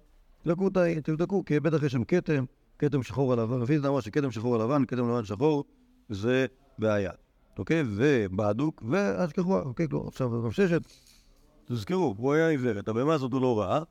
[0.46, 2.46] לקוטאי, תבדקו, כי בטח יש שם כתם,
[2.80, 3.62] כתם שחור על לבן.
[3.62, 5.64] רב חיסדא אמר שכתם שחור על לבן, כתם לבן שחור,
[6.10, 6.46] זה
[6.78, 7.12] בעיה.
[7.58, 7.84] אוקיי?
[7.88, 10.82] ובהדוק, ואז ככה, אוקיי, עכשיו רב ששת,
[11.66, 13.82] תזכרו, הוא היה עיוור, את הבהמה הזאת הוא לא ראה,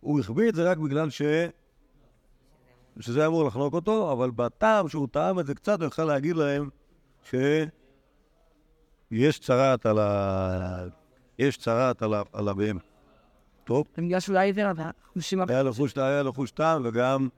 [0.00, 1.22] הוא החביא את זה רק בגלל ש...
[3.00, 6.36] שזה היה אמור לחנוק אותו, אבל בטעם שהוא טעם את זה קצת, הוא יכול להגיד
[6.36, 6.68] להם
[7.30, 10.84] שיש צרעת על ה...
[11.38, 12.22] יש צרעת על, ה...
[12.32, 12.80] על הבהמה.
[13.64, 13.86] טוב.
[13.98, 14.72] בגלל שהוא היה עיוור,
[15.48, 17.28] היה לו חוש, היה לו חוש טעם וגם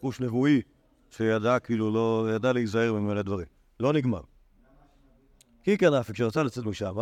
[0.00, 0.62] חוש נבואי,
[1.10, 3.46] שידע כאילו לא, ידע להיזהר ממלא דברים.
[3.80, 4.20] לא נגמר.
[5.76, 6.96] כן אף, כשרצה לצאת משם,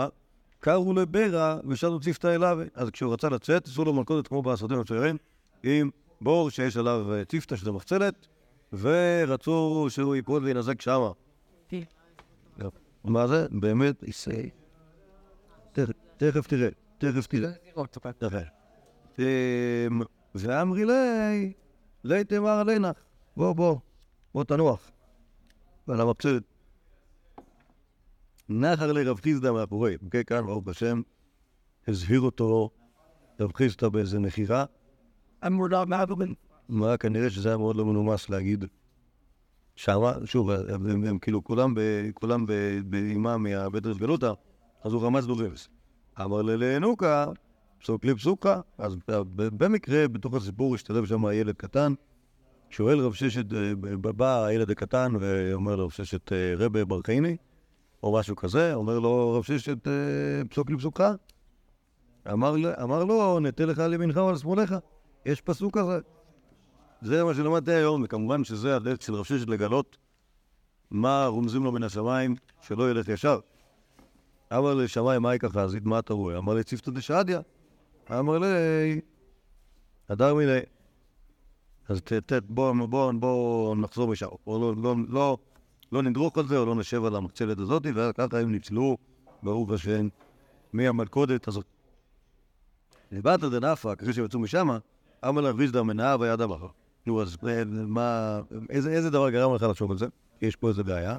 [0.60, 2.58] קראו לבירה ושאלו צפתה אליו.
[2.74, 5.16] אז כשהוא רצה לצאת, עשו לו מלכודת כמו בסרטים המצוירים,
[5.62, 8.26] עם בור שיש עליו אה, צפתה שזה מחצלת,
[8.72, 11.10] ורצו שהוא ייפול וינזק שמה.
[13.04, 13.46] מה זה?
[13.50, 14.48] באמת, ישראל.
[16.16, 17.50] תכף- תראה, תכף תראה.
[19.18, 19.24] אמ,
[20.34, 21.52] ואמרי לי,
[22.04, 22.96] לי תמר עלינך,
[23.36, 23.76] בוא בוא,
[24.34, 24.90] בוא תנוח.
[25.88, 26.55] ועל המקצת.
[28.48, 31.02] נחר לרב חיסדא מאחורי, אוקיי, כאן ברוך השם,
[31.88, 32.70] הזהיר אותו
[33.40, 34.64] רב חיסדא באיזה מכירה,
[36.68, 38.64] מה כנראה שזה היה מאוד לא מנומס להגיד.
[39.76, 41.74] שמה, שוב, הם, כאילו כולם,
[42.84, 44.32] באימה מהבית גלותא,
[44.84, 45.68] אז הוא רמז רמז.
[46.20, 47.26] אמר ללענוקה,
[47.78, 48.96] פסוק פסוקה, אז
[49.34, 51.94] במקרה, בתוך הסיפור השתלב שם ילד קטן,
[52.70, 57.36] שואל רב ששת, אה, בא הילד הקטן ואומר לרב ששת אה, רבה ברכיני,
[58.06, 59.92] או משהו כזה, אומר לו רב ששת אה,
[60.50, 61.14] פסוק לי פסוקה.
[62.32, 64.74] אמר, אמר לו, נטה לך על ימינך ועל שמאלך.
[65.26, 65.98] יש פסוק כזה.
[67.02, 69.96] זה מה שלמדתי היום, וכמובן שזה הדרך של רב ששת לגלות
[70.90, 73.38] מה רומזים לו מן השמיים, שלא ילך ישר.
[74.52, 76.38] אמר לשמיים, מה יקח חזית, מה אתה רואה?
[76.38, 77.40] אמר לי, צפתא דשעדיה.
[78.10, 78.46] אמר לי,
[80.08, 80.58] הדר מיני.
[81.88, 82.00] אז
[82.48, 84.26] בואו בוא, בוא נחזור משם.
[84.46, 85.38] לא, לא, לא,
[85.92, 88.96] לא נדרוך על זה, או לא נשב על המקצלת הזאת, וככה הם ניצלו,
[89.42, 90.08] ברוך השם,
[90.72, 91.64] מהמלכודת הזאת.
[93.12, 94.68] דיברת דנפק, אחרי שהם יצאו משם,
[95.28, 96.66] אמר לה ריזדה מנאה ויד אמר.
[97.06, 100.06] נו, אז אה, מה, איזה, דבר גרם לך לחשוב על זה?
[100.42, 101.16] יש פה איזה בעיה.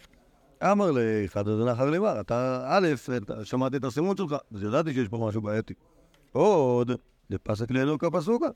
[0.63, 2.87] אמר לאחד הזה נחר לימר, אתה, א',
[3.43, 5.73] שמעתי את הסימון שלך, אז ידעתי שיש פה משהו בעייתי.
[6.31, 6.91] עוד,
[7.31, 8.47] דפסק לאלוקה פסוקה.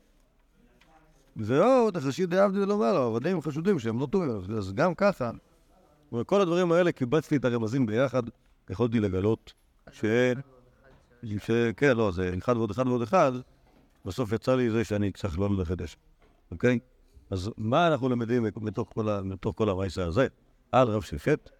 [1.36, 5.30] ועוד, החשיד דעבדי לומר, העבדים חשודים שהם לא טובים, אז גם ככה,
[6.26, 8.22] כל הדברים האלה, קיבצתי את הרמזים ביחד,
[8.70, 9.52] יכולתי לגלות
[9.92, 10.04] ש...
[11.38, 13.32] שכן, לא, זה אחד ועוד אחד ועוד אחד,
[14.04, 15.96] בסוף יצא לי זה שאני צריך לא לחדש,
[16.50, 16.78] אוקיי?
[17.30, 20.26] אז מה אנחנו למדים מתוך כל, ה- מתוך כל המייסה הזה?
[20.72, 21.50] על רב שפט,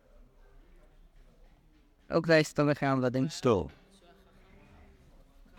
[2.11, 3.29] אוקיי, הסתומך עם עבדים.
[3.29, 3.69] סטור.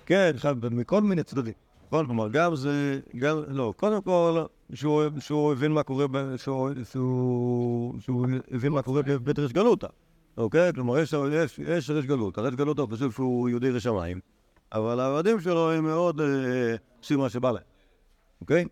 [0.05, 1.53] כן, עכשיו, מכל מיני צדדים.
[1.93, 2.05] נכון?
[2.05, 7.99] כלומר, גם זה, גם, לא, קודם כל, שהוא, שהוא הבין מה קורה, ב, שהוא, שהוא,
[7.99, 9.87] שהוא הבין מה קורה בבית ריש גלותא,
[10.37, 10.73] אוקיי?
[10.73, 14.19] כלומר, יש, יש, יש ריש גלותא, ריש גלותא חושב שהוא יהודי ירא שמיים,
[14.71, 17.63] אבל העבדים שלו הם מאוד אה, עושים מה שבא להם,
[18.41, 18.65] אוקיי?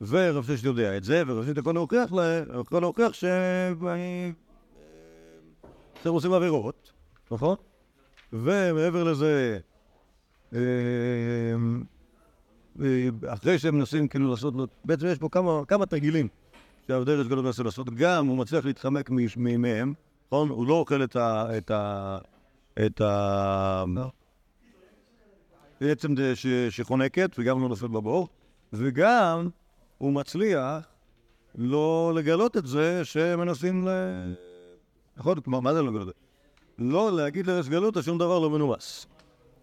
[0.00, 3.24] ורב ששת יודע את זה, ורב ששת יכול להוכיח להם, יכול להוכיח.
[3.24, 3.72] אה,
[6.02, 6.92] שהם עושים עבירות,
[7.30, 7.56] נכון?
[8.32, 9.58] ומעבר לזה,
[10.54, 11.54] אה, אה,
[13.28, 16.28] אחרי שהם מנסים כאילו לעשות, לו- בעצם יש פה כמה, כמה תרגילים
[17.18, 19.10] ריש גלות מנסה לעשות, גם הוא מצליח להתחמק
[19.62, 19.94] מהם,
[20.26, 20.48] נכון?
[20.48, 21.58] הוא לא אוכל את ה...
[21.58, 22.18] את ה...
[22.86, 23.84] את ה...
[25.80, 28.28] בעצם ש- שחונקת וגם לא נופל בבור,
[28.72, 29.48] וגם
[29.98, 30.84] הוא מצליח
[31.54, 33.90] לא לגלות את זה שמנסים ל...
[35.16, 35.40] נכון?
[35.40, 36.14] כלומר, מה זה לא לגלות?
[36.78, 39.06] לא להגיד לריש גלותא שום דבר לא מנומס.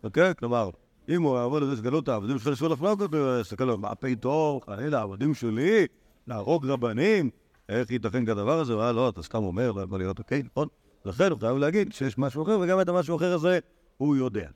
[0.03, 0.35] אוקיי?
[0.39, 0.69] כלומר,
[1.09, 4.99] אם הוא יעבור לריש גלותא, העבדים שלך לשאול לפנות אותו, יסתכל לו, מה פתאום, חלילה,
[4.99, 5.87] העבדים שלי,
[6.27, 7.29] להרוג רבנים,
[7.69, 8.73] איך ייתכן כדבר הזה?
[8.73, 10.67] אה, לא, אתה סתם אומר, לא יכול להיות, אוקיי, נכון?
[11.05, 13.59] לכן הוא חייב להגיד שיש משהו אחר, וגם את המשהו האחר הזה
[13.97, 14.49] הוא יודע.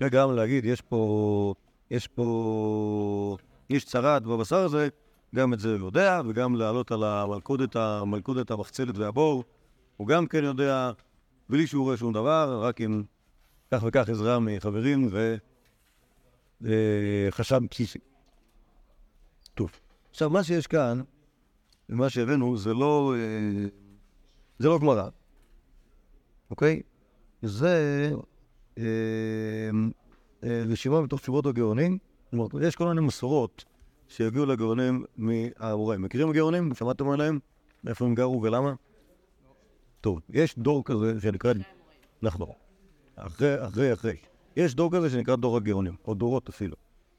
[0.00, 1.54] וגם להגיד, יש פה,
[1.90, 3.36] יש פה,
[3.70, 4.88] יש צרת בבשר הזה,
[5.34, 9.44] גם את זה הוא יודע, וגם לעלות על המלכודת, המלכודת המחצלת והבור,
[9.96, 10.90] הוא גם כן יודע,
[11.48, 13.02] בלי שהוא רואה שום דבר, רק עם
[13.70, 15.08] כך וכך עזרה מחברים
[16.60, 17.98] וחשב בסיסי.
[19.54, 19.70] טוב,
[20.10, 21.00] עכשיו מה שיש כאן,
[21.88, 23.68] ומה שהבאנו, זה לא, אה,
[24.58, 25.08] זה לא גמרא,
[26.50, 26.82] אוקיי?
[27.42, 28.10] זה
[28.78, 28.84] אה,
[30.44, 31.98] אה, רשימה מתוך תשובות הגאונים.
[32.30, 33.64] כלומר, יש כל מיני מסורות
[34.08, 36.02] שהגיעו לגאונים מהאמוראים.
[36.02, 36.74] מכירים הגאונים?
[36.74, 37.38] שמעתם עליהם?
[37.86, 38.74] איפה הם גרו ולמה?
[40.00, 41.52] טוב, יש דור כזה שנקרא...
[42.22, 42.67] נכון.
[43.18, 44.16] אחרי, אחרי, אחרי.
[44.56, 46.76] יש דור כזה שנקרא דור הגאונים, או דורות אפילו,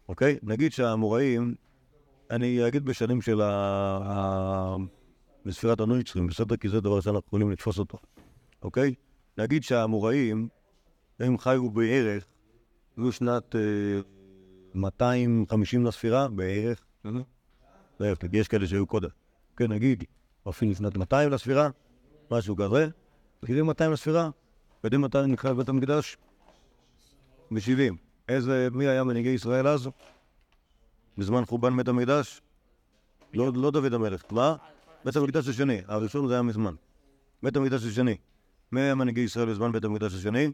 [0.10, 0.38] אוקיי?
[0.43, 1.56] נגיד שהאמוראים,
[2.32, 4.76] אני אגיד בשנים של ה...
[5.45, 6.58] בספירת הנויצרים, בסדר?
[6.58, 7.97] כי זה דבר שאנחנו יכולים לתפוס אותו,
[8.62, 8.95] אוקיי?
[9.38, 10.47] נגיד שהאמוראים,
[11.20, 12.26] הם חיו בערך,
[12.97, 13.62] זו שנת אה,
[14.76, 16.86] 250 לספירה, בערך.
[18.34, 19.10] יש כאלה שהיו קודם.
[19.58, 20.04] כן, נגיד,
[20.50, 21.70] אפילו שנת 200 לספירה,
[22.32, 22.88] משהו כזה.
[23.43, 24.30] מכירים 200 לספירה?
[24.84, 26.18] יודעים מתי נחרב בית המקדש?
[27.52, 27.94] ב-70.
[28.30, 29.90] איזה, מי היה מנהיגי ישראל אז?
[31.18, 32.42] בזמן חורבן בית המקדש?
[33.34, 34.24] לא, לא דוד המלך.
[34.32, 34.56] מה?
[35.06, 35.82] בית המקדש השני.
[35.88, 36.74] הראשון זה היה מזמן.
[37.44, 38.18] בית המקדש השני.
[38.72, 40.52] מי היה מנהיגי ישראל בזמן בית המקדש השני?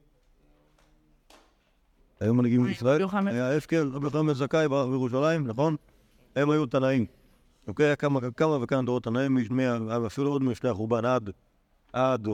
[2.19, 2.67] היו מנהיגים?
[2.99, 3.27] יוחנן.
[3.27, 5.75] היה הפקר, רבי בן זכאי ברח בירושלים, נכון?
[6.35, 7.05] הם היו תנאים.
[7.67, 9.37] אוקיי, היה כמה, כמה וכמה דורות תנאים,
[10.05, 11.29] אפילו עוד מלפני החורבן עד,
[11.93, 12.27] עד,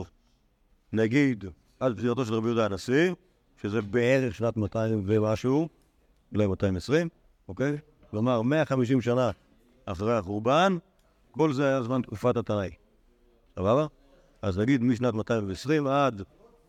[0.94, 1.46] נגיד,
[1.82, 3.14] עד פטירתו של רבי יהודה הנשיא,
[3.62, 5.70] שזה בערך שנת 200 ומשהו,
[6.34, 7.10] אולי 220,
[7.48, 7.78] אוקיי?
[8.10, 9.32] כלומר, 150 שנה
[9.86, 10.78] אחרי החורבן,
[11.32, 12.70] כל זה היה זמן תקופת התנאי.
[13.56, 13.88] סבבה?
[14.42, 16.22] אז נגיד משנת 220 עד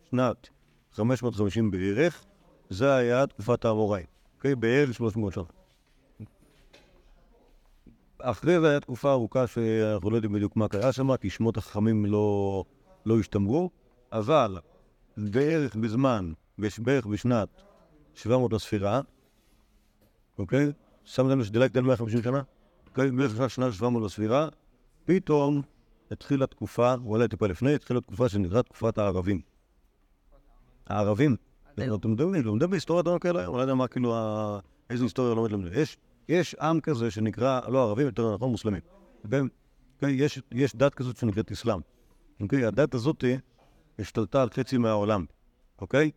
[0.09, 0.49] שנת
[0.91, 2.25] 550 בערך,
[2.69, 4.05] זה היה תקופת האמוראים,
[4.37, 4.55] אוקיי?
[4.55, 5.43] בערך 300 שנה.
[8.19, 12.05] אחרי זה הייתה תקופה ארוכה שאנחנו לא יודעים בדיוק מה קרה שם, כי שמות החכמים
[12.05, 12.63] לא,
[13.05, 13.69] לא השתמרו,
[14.11, 14.57] אבל
[15.17, 17.49] בערך בזמן, בערך בשנת
[18.13, 19.01] 700 לספירה,
[20.37, 20.71] אוקיי?
[21.03, 22.41] שמתם לב שדילגתי על 150 שנה?
[22.87, 23.11] אוקיי?
[23.11, 24.49] בערך שנה 700 לספירה,
[25.05, 25.61] פתאום
[26.11, 29.41] התחילה תקופה, אולי טיפה לפני, התחילה תקופה שנקראת תקופת הערבים.
[30.87, 31.35] הערבים.
[31.73, 34.15] אתם יודעים, לומדים בהיסטוריה דברים כאלה אני לא יודע מה כאילו,
[34.89, 35.73] איזה היסטוריה לומד לומדים.
[35.75, 35.97] יש,
[36.29, 38.81] יש עם כזה שנקרא, לא ערבים, יותר נכון מוסלמים.
[39.23, 39.41] אוקיי?
[39.95, 40.13] אוקיי?
[40.13, 41.79] יש, יש דת כזאת שנקראת אסלאם.
[42.41, 42.65] אוקיי?
[42.65, 43.23] הדת הזאת
[43.99, 45.25] השתלטה על חצי מהעולם.
[45.81, 46.11] אוקיי?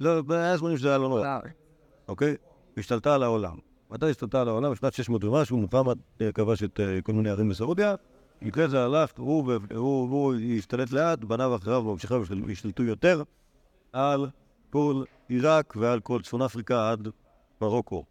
[0.00, 1.38] לא, היה זמנים שזה היה לא נורא.
[2.08, 2.36] אוקיי?
[2.76, 3.56] השתלטה על העולם.
[3.90, 4.72] מתי השתלטה על העולם?
[4.72, 7.94] בשנת 600 ומשהו, מוחמד אה, כבש את אה, כל מיני ערים בסעודיה.
[8.48, 13.22] אחרי זה הלך, הוא, השתלט לאט, בניו אחריו ממשיכיו השתל- השתלטו יותר
[13.92, 14.26] על
[14.70, 17.08] כל עיראק ועל כל צפון אפריקה עד
[17.60, 18.04] מרוקו,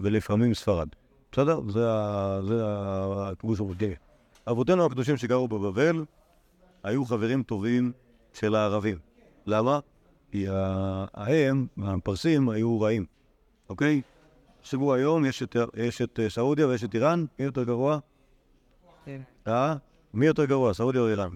[0.00, 0.88] ולפעמים ספרד.
[1.32, 1.60] בסדר?
[1.68, 1.86] זה,
[3.16, 3.94] הכיבוש המוסלמי.
[4.50, 6.04] אבותינו הקדושים שגרו בבבל
[6.82, 7.92] היו חברים טובים
[8.38, 8.98] של הערבים.
[9.46, 9.78] למה?
[10.30, 10.46] כי
[11.14, 13.06] ההם, הפרסים, היו רעים,
[13.68, 14.02] אוקיי?
[14.62, 17.98] תחשבו היום, יש את, יש את אה, סעודיה ויש את איראן, מי יותר גרוע?
[19.04, 19.20] כן.
[19.48, 19.74] אה?
[20.14, 21.28] מי יותר גרוע, סעודיה או איראן?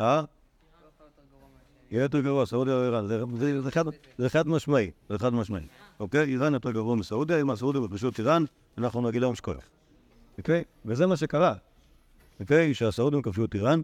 [0.00, 0.22] אה?
[1.90, 3.06] יהיה יותר גרוע, סעודיה או איראן.
[3.06, 3.70] זה-
[4.28, 5.62] חד- משמעי, זה חד משמעי.
[6.00, 6.24] אוקיי?
[6.24, 8.44] איראן יותר גרוע מסעודיה, אם הסעודיה את איראן,
[8.78, 9.56] אנחנו נגיד להם שכוח.
[10.38, 10.64] אוקיי?
[10.84, 11.54] וזה מה שקרה.
[12.40, 12.74] אוקיי?
[12.74, 13.80] שהסעודים כבשו את איראן,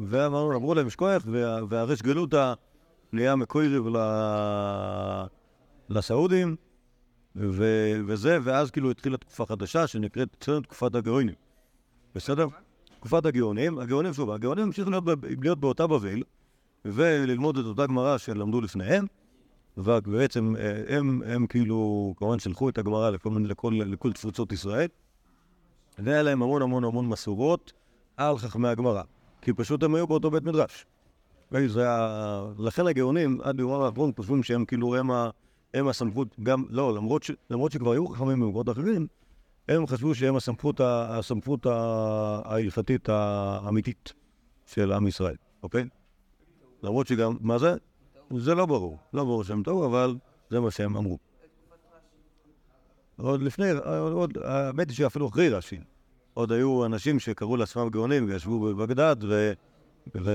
[0.00, 2.54] ואמרנו, אמרו להם שכוח, וה- והריש גלותא
[3.12, 5.24] נהיה מקויריב ל-
[5.88, 6.56] לסעודים,
[8.06, 11.34] וזה, ואז כאילו התחילה תקופה חדשה שנקראת אצלנו תקופת הגאונים.
[12.14, 12.46] בסדר?
[12.98, 15.04] תקופת הגאונים, הגאונים, שוב, הגאונים המשיכו להיות,
[15.42, 16.22] להיות באותה בבל,
[16.84, 19.06] וללמוד את אותה גמרא שלמדו לפניהם,
[19.76, 24.88] ובעצם אה, הם, הם כאילו, כמובן שלחו את הגמרא לכל, לכל, לכל תפוצות ישראל,
[25.98, 27.72] והיה להם המון המון המון מסורות
[28.16, 29.02] על חכמי הגמרא,
[29.42, 30.86] כי פשוט הם היו באותו בית מדרש.
[32.58, 35.30] לכן הגאונים, עד יומם האחרון, חושבים שהם כאילו הם, ה...
[35.74, 36.94] הם הסמכות, גם, לא,
[37.50, 39.06] למרות, שכבר היו חכמים במקומות אחרים,
[39.68, 40.80] הם חשבו שהם הסמכות.
[40.84, 41.66] הסמכות.
[42.44, 44.12] ההלכתית האמיתית
[44.66, 45.84] של עם ישראל, אוקיי?
[46.82, 47.74] למרות שגם, מה זה?
[48.36, 50.16] זה לא ברור, לא ברור שהם טעו, אבל
[50.50, 51.18] זה מה שהם אמרו.
[53.16, 53.70] עוד לפני,
[54.12, 55.80] עוד, האמת היא שאפילו אחרי רש"י,
[56.36, 59.52] עוד היו אנשים שקראו לעצמם גאונים וישבו בבגדד ו...
[60.16, 60.30] ו...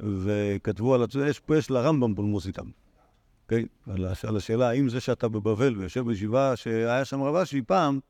[0.00, 2.66] וכתבו על עצמם, יש, יש לרמב"ם פולמוס איתם.
[3.44, 3.66] אוקיי?
[3.86, 4.06] על.
[4.28, 8.00] על השאלה האם זה שאתה בבבל ויושב בישיבה שהיה שם רב אשי פעם,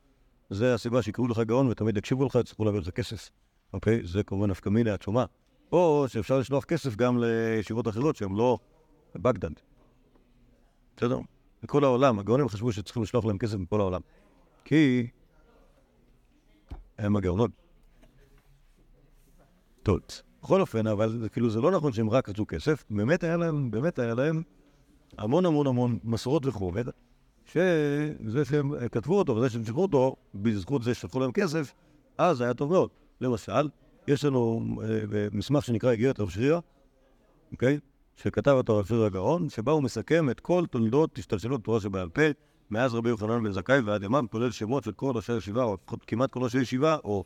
[0.50, 3.30] זה הסיבה שיקראו לך גאון ותמיד יקשיבו לך, יצטרכו להעביר לך כסף.
[3.72, 4.00] אוקיי?
[4.04, 5.24] זה כמובן נפקא מינה עצומה.
[5.72, 8.58] או שאפשר לשלוח כסף גם לישיבות אחרות שהן לא
[9.16, 9.50] בגדד.
[10.96, 11.18] בסדר?
[11.62, 14.00] בכל העולם, הגאונים חשבו שצריכים לשלוח להם כסף מכל העולם.
[14.64, 15.06] כי
[16.98, 17.50] הם הגאונות.
[19.82, 19.98] טוב.
[20.42, 23.98] בכל אופן, אבל כאילו זה לא נכון שהם רק רצו כסף, באמת היה להם, באמת
[23.98, 24.42] היה להם
[25.18, 26.82] המון המון המון מסורות וחומר,
[27.44, 31.74] שזה שהם כתבו אותו וזה שהם שחררו אותו, בזכות זה ששלחו להם כסף,
[32.18, 32.90] אז היה טוב מאוד.
[33.20, 33.68] למשל,
[34.08, 36.60] יש לנו אה, מסמך שנקרא איגרת רב שרירא,
[37.52, 37.78] אוקיי?
[38.16, 42.22] שכתב אותו רב שרירא הגאון, שבה הוא מסכם את כל תולדות השתלשלות תורה שבעל פה,
[42.70, 46.04] מאז רבי יוחנן בן זכאי ועד ימיו, כולל שמות של כל ראשי הישיבה, או לפחות
[46.06, 47.24] כמעט כל ראשי ישיבה, או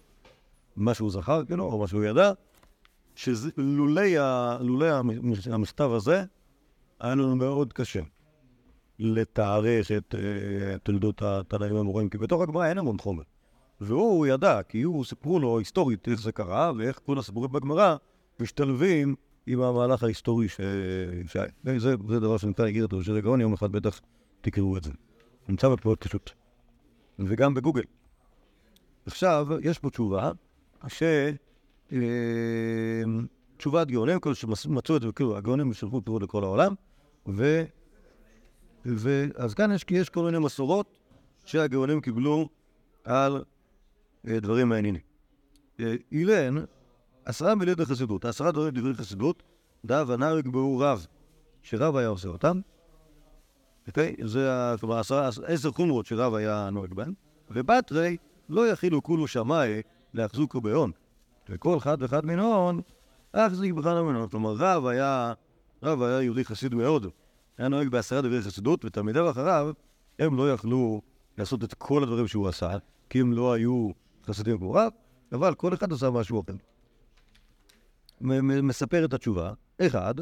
[0.76, 2.32] מה שהוא זכר, כאילו, או מה שהוא ידע,
[3.14, 4.16] שלולי
[5.50, 6.24] המכתב הזה,
[7.00, 8.00] היה לנו מאוד קשה
[8.98, 13.22] לתארך את אה, תולדות התנאים המוראים, כי בתוך הגמרא אין המון חומר.
[13.80, 17.96] והוא ידע, כי הוא, סיפרו לו היסטורית איך זה קרה, ואיך כל הסיפורים בגמרא
[18.40, 19.14] משתלבים
[19.46, 20.60] עם המהלך ההיסטורי ש-.
[21.76, 24.00] זה, דבר שנמצא איגרת ראשי הגאון, יום אחד בטח
[24.40, 24.90] תקראו את זה.
[25.48, 26.30] נמצא בפרוט פשוט.
[27.18, 27.82] וגם בגוגל.
[29.06, 30.32] עכשיו, יש פה תשובה,
[30.88, 31.02] ש...
[31.92, 33.02] אה,
[33.56, 36.74] תשובת גאונים, כאילו שמצאו את זה, כאילו הגאונים שלחו פירוט לכל העולם,
[37.28, 37.64] ו...
[38.84, 40.98] ואז כאן יש, יש כל מיני מסורות
[41.44, 42.48] שהגאונים קיבלו
[43.04, 43.44] על
[44.28, 45.00] אה, דברים מעניינים.
[45.80, 46.54] אה, אילן,
[47.24, 49.42] עשרה מילי חסידות, עשרה דברים דברי חסידות,
[49.84, 51.06] דא ונהר יקבעו רב,
[51.62, 52.60] שרב היה עושה אותם.
[53.88, 54.16] אוקיי?
[54.24, 57.12] זה, כלומר, עשרה, עשר חומרות שרב היה נוהג בהן,
[57.50, 58.16] ובתרי
[58.48, 59.82] לא יכילו כולו שמאי
[60.14, 60.90] להחזוקו בהון.
[61.48, 62.80] וכל אחד ואחד מן ההון,
[63.34, 64.30] החזיק בכלל ממנו.
[64.30, 65.32] כלומר, רב היה,
[65.82, 67.06] רב היה יהודי חסיד מאוד.
[67.58, 69.70] היה נוהג בעשרה דברי חסידות, ותלמידיו אחריו,
[70.18, 71.02] הם לא יכלו
[71.38, 72.76] לעשות את כל הדברים שהוא עשה,
[73.10, 73.90] כי הם לא היו
[74.26, 74.92] חסידים כמו רב,
[75.32, 76.52] אבל כל אחד עשה משהו אחר.
[78.62, 80.14] מספר את התשובה, אחד,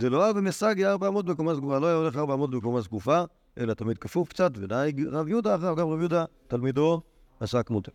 [0.00, 3.22] זה לא היה במסגי 400 בקומה סגופה, לא היה הולך 400 בקומה זקופה,
[3.58, 7.00] אלא תמיד כפוף קצת, ונהג רב יהודה אחריו, גם רב יהודה, תלמידו,
[7.40, 7.92] עשה כמותו.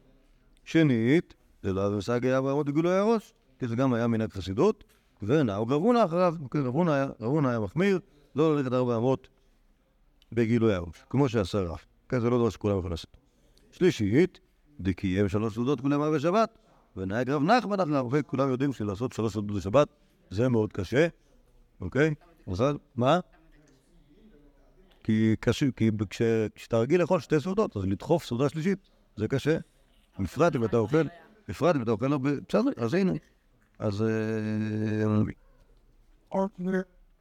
[0.63, 1.33] שנית,
[1.63, 4.83] זה לא היה במסגי 400 בגילוי הראש, כי זה גם היה מנהג חסידות,
[5.21, 6.75] ונהוג רב הונא אחריו, רב
[7.19, 7.99] רב הונא היה מחמיר,
[8.35, 9.27] לא ללכת 400
[10.31, 11.77] בגילוי הראש, כמו שעשה רב.
[12.09, 13.17] כן, זה לא דבר שכולם יכולים לעשות.
[13.71, 14.39] שלישית,
[14.79, 16.57] דקיים שלוש סעודות כולם בשבת,
[16.97, 19.87] ונהג רב נחמן אחריו, כולם יודעים שלעשות שלוש סעודות בשבת
[20.29, 21.07] זה מאוד קשה,
[21.81, 22.13] אוקיי?
[22.47, 22.63] אז
[22.95, 23.19] מה?
[25.03, 26.21] כי קשה, כי כש-
[26.55, 29.57] כשאתה רגיל לאכול שתי סעודות, אז לדחוף סעודה שלישית זה קשה.
[30.19, 31.03] בפרט אם אתה אוכל,
[31.47, 33.13] בפרט אם אתה אוכל הרבה, בסדר, אז הנה.
[33.79, 34.07] אז אה,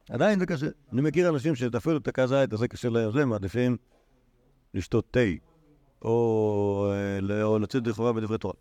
[0.09, 0.67] עדיין זה קשה.
[0.93, 3.77] אני מכיר אנשים שאפילו את הכז זית הזה קשה להם, זה מעדיפים
[4.73, 5.33] לשתות תה, אה,
[6.05, 6.91] או
[7.61, 8.53] לצאת לכאורה בדברי תורה.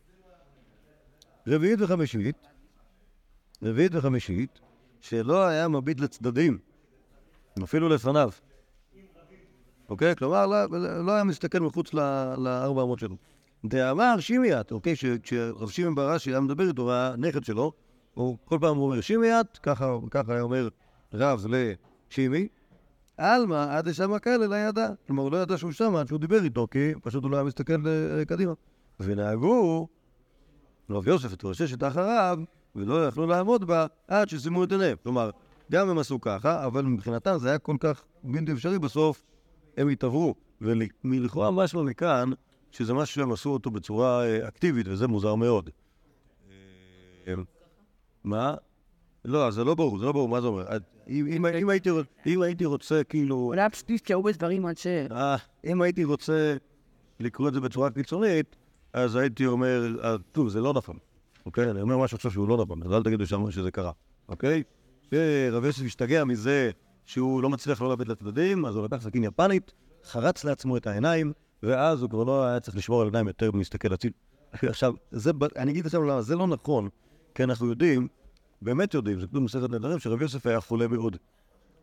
[1.47, 2.37] רביעית וחמישית,
[3.63, 4.61] רביעית וחמישית,
[5.01, 6.59] שלא היה מביט לצדדים,
[7.65, 8.31] אפילו לפניו.
[9.89, 10.17] אוקיי?
[10.17, 10.67] כלומר, לא,
[11.05, 11.95] לא היה מסתכל מחוץ
[12.39, 13.17] לארבע אמות שלו.
[13.65, 14.95] דאמר שימיית, אוקיי?
[15.23, 17.73] כשרב שמעון בראשי היה מדבר איתו, והנכד שלו,
[18.15, 19.97] הוא כל פעם אומר שימיית, ככה,
[20.29, 20.69] היה אומר
[21.15, 22.49] רב לשימי,
[23.17, 24.89] עלמא עד לשם כאלה לא ידע.
[25.07, 27.45] כלומר, הוא לא ידע שהוא שם עד שהוא דיבר איתו, כי פשוט הוא לא היה
[27.45, 28.53] מסתכל אה, קדימה.
[29.01, 29.89] ונהגו
[30.91, 32.39] רב יוסף את אחריו,
[32.77, 34.97] ולא יכלו לעמוד בה עד שסיימו את עיניהם.
[35.03, 35.31] כלומר,
[35.73, 39.25] גם הם עשו ככה, אבל מבחינתם זה היה כל כך בלתי אפשרי, בסוף
[39.77, 40.35] הם התעברו.
[41.05, 42.31] ולכאורה משהו מכאן,
[42.73, 45.71] שזה משהו שהם עשו אותו בצורה אה, אקטיבית, וזה מוזר מאוד.
[47.29, 47.35] אה,
[48.25, 48.55] מה?
[49.25, 50.65] לא, זה לא ברור, זה לא ברור, מה זה אומר?
[51.09, 51.47] אם, אם,
[52.27, 53.37] אם, הייתי, רוצה, כאילו...
[53.37, 54.87] אולי פשוט נזכרו בדברים עד ש...
[54.87, 56.57] אה, אם הייתי רוצה
[57.21, 58.57] לקרוא את זה בצורה קיצונית,
[58.93, 60.97] אז הייתי אומר, אה, טוב, זה לא נכון,
[61.49, 61.71] אוקיי?
[61.71, 63.93] אני אומר משהו עכשיו שהוא לא נכון, אז אל תגידו שם שזה קרה,
[64.29, 64.63] אוקיי?
[65.53, 66.71] רב יוסף השתגע מזה
[67.07, 69.73] שהוא לא מצליח לא לאבד לצדדים, אז הוא לקח סכין יפנית,
[70.05, 71.33] חרץ לעצמו את העיניים,
[71.63, 74.13] ואז הוא כבר לא היה צריך לשמור על עיניים יותר ולהסתכל הציל.
[74.53, 76.89] עכשיו, זה, אני אגיד עכשיו למה, זה לא נכון,
[77.35, 78.09] כי אנחנו יודעים,
[78.63, 81.17] באמת יודעים, זה כתוב במסכת נדרים, שרב יוסף היה חולה מאוד.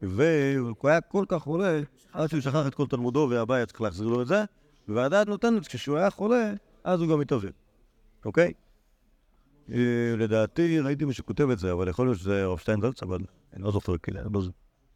[0.01, 1.81] והוא היה כל כך חולה,
[2.13, 4.43] עד שהוא שכח את כל תלמודו והבא היה צריך להחזיר לו את זה,
[4.87, 6.53] והדעת נותנת, כשהוא היה חולה,
[6.83, 7.51] אז הוא גם התעוור,
[8.25, 8.53] אוקיי?
[9.71, 9.77] אה,
[10.17, 13.19] לדעתי, ראיתי מי שכותב את זה, אבל יכול להיות שזה הרב שטיינזלץ, אבל
[13.53, 14.41] אני לא זוכר, כאילו, לא.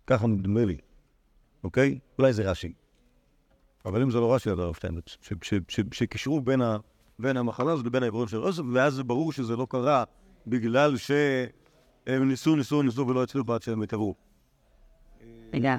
[0.08, 0.78] ככה נדמה לי,
[1.64, 2.00] אוקיי?
[2.20, 2.74] אולי זה רש"י.
[3.86, 5.18] אבל אם זה לא רש"י, אז הרב שטיינזלץ.
[5.92, 6.78] שקישרו בין ה-
[7.20, 10.04] בין המחלה הזאת לבין העיוורון של יוסף, ואז זה ברור שזה לא קרה
[10.48, 14.16] בגלל שהם ניסו, ניסו, ניסו ולא הצליחו עד שהם התעברו.
[15.54, 15.78] רגע,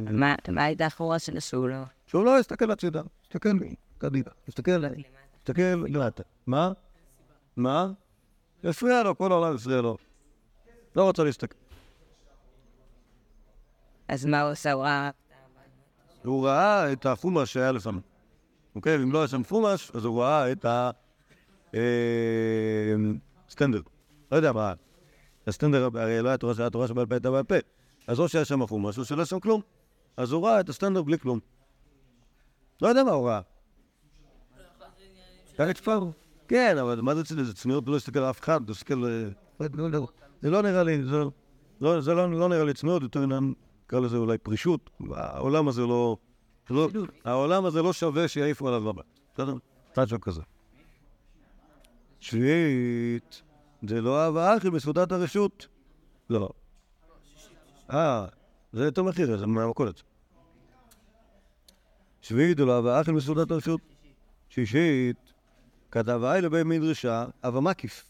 [0.49, 1.83] מה הייתה האחורה שנסעו לו?
[2.07, 3.49] שהוא לא יסתכל הצידה, יסתכל
[3.99, 4.85] קדימה, יסתכל,
[5.39, 6.23] יסתכל למטה.
[6.47, 6.73] מה?
[7.57, 7.93] מה?
[8.65, 9.97] הפריע לו, כל העולם הפריע לו.
[10.97, 11.57] לא רוצה להסתכל.
[14.09, 14.73] אז מה הוא עשה?
[14.73, 15.11] הוא ראה...
[16.25, 18.01] הוא ראה את החומש שהיה לפניו.
[18.75, 18.99] אוקיי?
[18.99, 20.67] ואם לא היה שם חומש, אז הוא ראה את
[23.49, 23.81] הסטנדר.
[24.33, 24.75] לא יודע מה.
[25.47, 27.55] הסטנדר, הרי לא היה תורה שהיה תורה שבעל פה הייתה בעל פה.
[28.07, 29.61] אז או שהיה שם חומש, או שלא היה שם כלום.
[30.17, 31.39] אז הוא ראה את הסטנדר בלי כלום.
[32.83, 33.41] לא יודע מה הוא ראה.
[35.59, 36.11] היה כפר.
[36.51, 37.47] כן, אבל מה זה צניעות?
[37.47, 39.05] זה צניעות לא להסתכל על אף אחד, להסתכל...
[39.05, 40.09] אה, לא- לא-
[40.43, 41.17] זה לא נראה לי, זה
[41.81, 44.91] לא- זה לא נראה לי צניעות, יותר עניין, נקרא לזה אולי פרישות.
[45.11, 46.17] העולם הזה לא...
[47.25, 49.05] העולם הזה לא שווה שיעיפו עליו מבט.
[49.35, 49.55] בסדר?
[49.99, 50.41] משהו כזה.
[52.21, 53.43] שביעית,
[53.89, 55.67] זה לא אהבה אחי בסעודת הרשות.
[56.31, 56.49] לא.
[57.91, 58.27] אה,
[58.73, 60.03] זה יותר מחיר, זה מהמכולת.
[62.23, 63.81] שביעית, זה לא אהבה אחי בסעודת הרשות.
[64.49, 65.30] שישית,
[65.91, 68.05] כתב האי לבי מדרשה, אבה מקיף.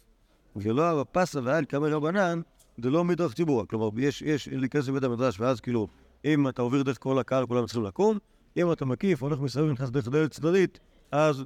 [0.57, 2.41] ולא אבה פסה ואל כמה רבנן,
[2.83, 3.67] זה לא מדרך ציבורה.
[3.67, 5.89] כלומר, יש, יש, להיכנס לבית המדרש, ואז כאילו,
[6.25, 8.19] אם אתה עובר דרך כל הקהל, כולם צריכים לקום.
[8.57, 10.79] אם אתה מקיף, הולך מסביב, נכנס דרך דלת צדדית,
[11.13, 11.45] אז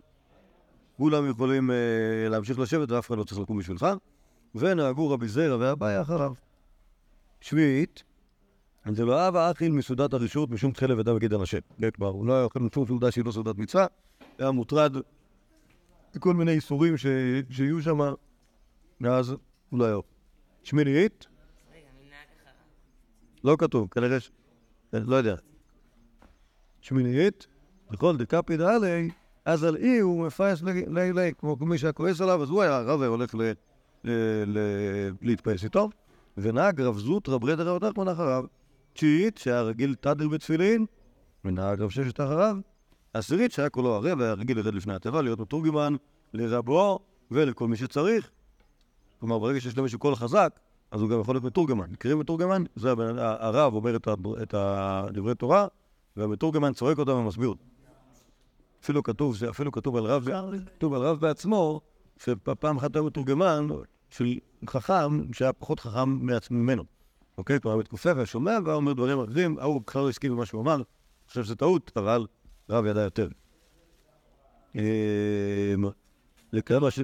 [0.96, 1.76] כולם יכולים אה,
[2.28, 3.86] להמשיך לשבת ואף אחד לא צריך לקום בשבילך.
[4.54, 6.32] ונהגו רבי זרע ואביי אחריו.
[7.40, 8.02] שביעית,
[8.92, 11.56] זה לא אהב האכיל מסעודת הרשות משום לבדה בגד אנשי.
[11.80, 13.86] כן, כלומר, הוא לא היה אוכל שום סעודה שהיא לא סעודת מצווה,
[14.38, 14.96] היה מוטרד
[16.16, 17.06] מכל מיני איסורים ש-
[17.50, 17.98] שיהיו שם,
[19.00, 19.34] ואז
[19.70, 20.02] הוא לא.
[20.62, 21.26] שמינית,
[23.44, 24.30] לא כתוב, כנראה ש...
[24.92, 25.34] לא יודע.
[26.80, 27.46] שמינית,
[27.90, 29.10] בכל דקפיד עלי,
[29.44, 32.80] אז על אי הוא מפייס לי לי, כמו מי שהיה כועס עליו, אז הוא היה
[33.02, 33.34] היה הולך
[35.22, 35.90] להתפייס איתו,
[36.36, 38.44] ונהג רב זוט רב רדר רב נחמן אחריו.
[38.92, 40.86] תשיעית, שהיה רגיל תדר בתפילין,
[41.44, 42.56] ונהג רב ששת אחריו.
[43.14, 45.94] עשירית, שהיה כולו ערב, היה רגיל לרד לפני התיבה, להיות מתורגמן
[46.32, 46.98] לרבו
[47.30, 48.30] ולכל מי שצריך.
[49.20, 50.60] כלומר, ברגע שיש למישהו קול חזק,
[50.90, 51.86] אז הוא גם יכול להיות מתורגמן.
[51.90, 52.64] מכירים מתורגמן?
[52.76, 55.66] זה הבן- הרב אומר את ה- את הדברי תורה,
[56.16, 57.64] והמתורגמן צועק אותם ומסביר אותם.
[58.82, 60.28] אפילו כתוב, אפילו כתוב על רב,
[60.76, 61.80] כתוב על רב בעצמו,
[62.18, 63.66] שפעם אחת היה מתורגמן
[64.10, 64.24] של
[64.68, 66.18] חכם שהיה פחות חכם
[66.50, 66.84] ממנו.
[67.38, 67.60] אוקיי?
[67.60, 70.82] כלומר, מתכופף ושומע ואומר דברים אחרים, ההוא בכלל לא הסכים למה שהוא אמר,
[71.28, 72.26] חושב שזה טעות, אבל
[72.70, 73.28] רב ידע יותר.
[74.74, 75.84] אמ,
[76.52, 77.00] לכאלה ש...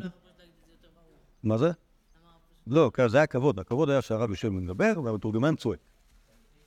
[1.43, 1.71] מה זה?
[2.67, 5.79] לא, כן, זה היה כבוד, הכבוד היה שהרב יושב ומדבר והמתורגמן צועק.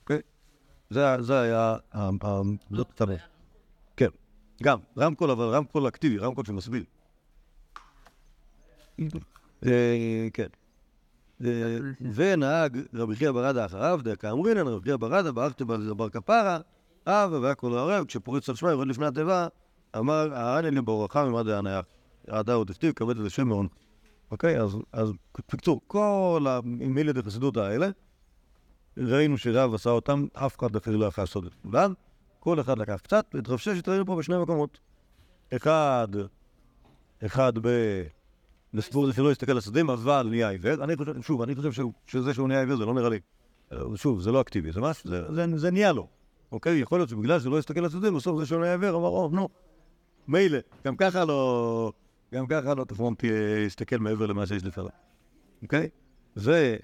[0.00, 0.20] אוקיי?
[0.90, 1.76] זה היה...
[2.70, 3.14] זאת הצבא.
[3.96, 4.08] כן,
[4.62, 6.84] גם, רמקול, אבל רמקול אקטיבי, רמקול שמסביר.
[9.66, 10.46] אה, כן.
[11.44, 11.78] אה,
[12.14, 15.64] ונהג רבי חייא ברדה אחריו, דקה אמרינן, רבי חייא ברדה, ברכתי
[15.96, 16.60] בר כפרה,
[17.06, 19.46] אבא והכל הערב, כשפורץ על שמה, יורד לפני התיבה,
[19.96, 21.80] אמר, העני לי ברכה ממד העניה.
[22.28, 23.68] עדה עוד הכתיב, כבד את השם מעון.
[24.30, 24.60] אוקיי,
[24.92, 25.12] אז,
[25.48, 27.88] בקיצור, כל המילי דחסידות האלה,
[28.96, 31.94] ראינו שרב עשה אותם, אף אחד אפילו לא יכול לעשות את כולם.
[32.40, 34.78] כל אחד לקח קצת, ואת רב ששת פה בשני מקומות.
[35.56, 36.08] אחד,
[37.26, 37.68] אחד ב...
[38.74, 40.84] לסיפור הזה שלא הסתכל על השדים, אבל נהיה עיוור.
[40.84, 41.70] אני חושב, שוב, אני חושב
[42.06, 43.20] שזה שהוא נהיה עיוור זה לא נראה לי...
[43.94, 46.08] שוב, זה לא אקטיבי, זה משהו, זה, זה, זה נהיה לו.
[46.54, 46.78] אוקיי?
[46.78, 49.28] יכול להיות שבגלל שהוא לא הסתכל על השדים, בסוף זה שהוא נהיה עיוור, אמר, או,
[49.32, 49.48] נו,
[50.28, 51.92] מילא, גם ככה לא...
[52.34, 53.14] גם ככה לא תפרום
[53.66, 54.88] תסתכל מעבר למה שיש לפניו.
[55.62, 55.88] אוקיי?
[56.34, 56.76] זה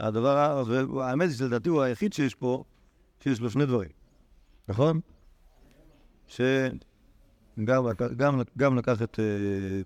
[0.00, 0.62] הדבר, ה-
[0.94, 2.64] והאמת היא שלדעתי הוא היחיד שיש פה,
[3.20, 3.88] שיש לו שני דברים,
[4.68, 5.00] נכון?
[6.26, 6.48] שגם
[7.90, 9.80] לקח- גם, גם לקח את, אה,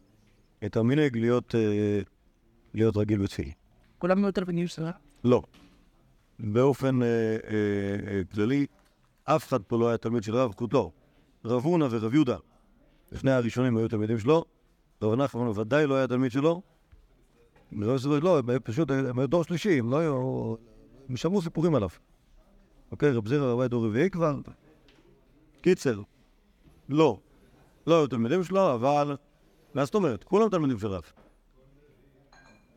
[0.67, 2.01] את המנהג להיות, אה,
[2.75, 3.51] להיות רגיל בתפילה.
[3.99, 4.95] כולם היו תלמידים שלך?
[5.25, 5.43] לא.
[6.39, 7.07] באופן אה,
[8.35, 8.67] כללי,
[9.37, 10.93] אף אחד פה לא היה תלמיד של רב קוטלור.
[11.45, 12.37] רב הונא ורב יהודה,
[13.13, 14.45] לפני הראשונים היו תלמידים שלו,
[15.03, 16.63] רב נחמן ודאי לא היה תלמיד שלו.
[17.97, 20.55] סברי לא, הם פשוט, הם היו דור שלישי, הם לא היו...
[21.09, 21.89] הם שמעו סיפורים עליו.
[22.93, 24.35] אוקיי, רב זירא היה דור רביעי כבר.
[25.61, 26.01] קיצר,
[26.89, 27.19] לא.
[27.87, 29.17] לא היו תלמידים שלו, אבל...
[29.75, 30.25] מה זאת אומרת?
[30.25, 31.13] כולם תלמידים של רב.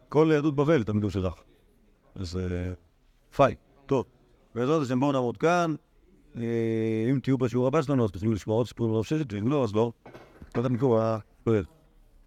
[0.10, 1.34] כל יהדות בבל תלמידים של רב.
[2.16, 2.74] אז אה,
[3.36, 4.06] פיי, טוב.
[4.56, 5.76] בעזרת השם בואו נעמוד כאן.
[6.38, 9.48] אה, אם תהיו בשיעור הבא שלנו אז תוכלו לשמוע עוד סיפורים על רב ששת, ואם
[9.48, 9.92] לא, אז לא.
[10.56, 11.20] לא יודע אם קורה.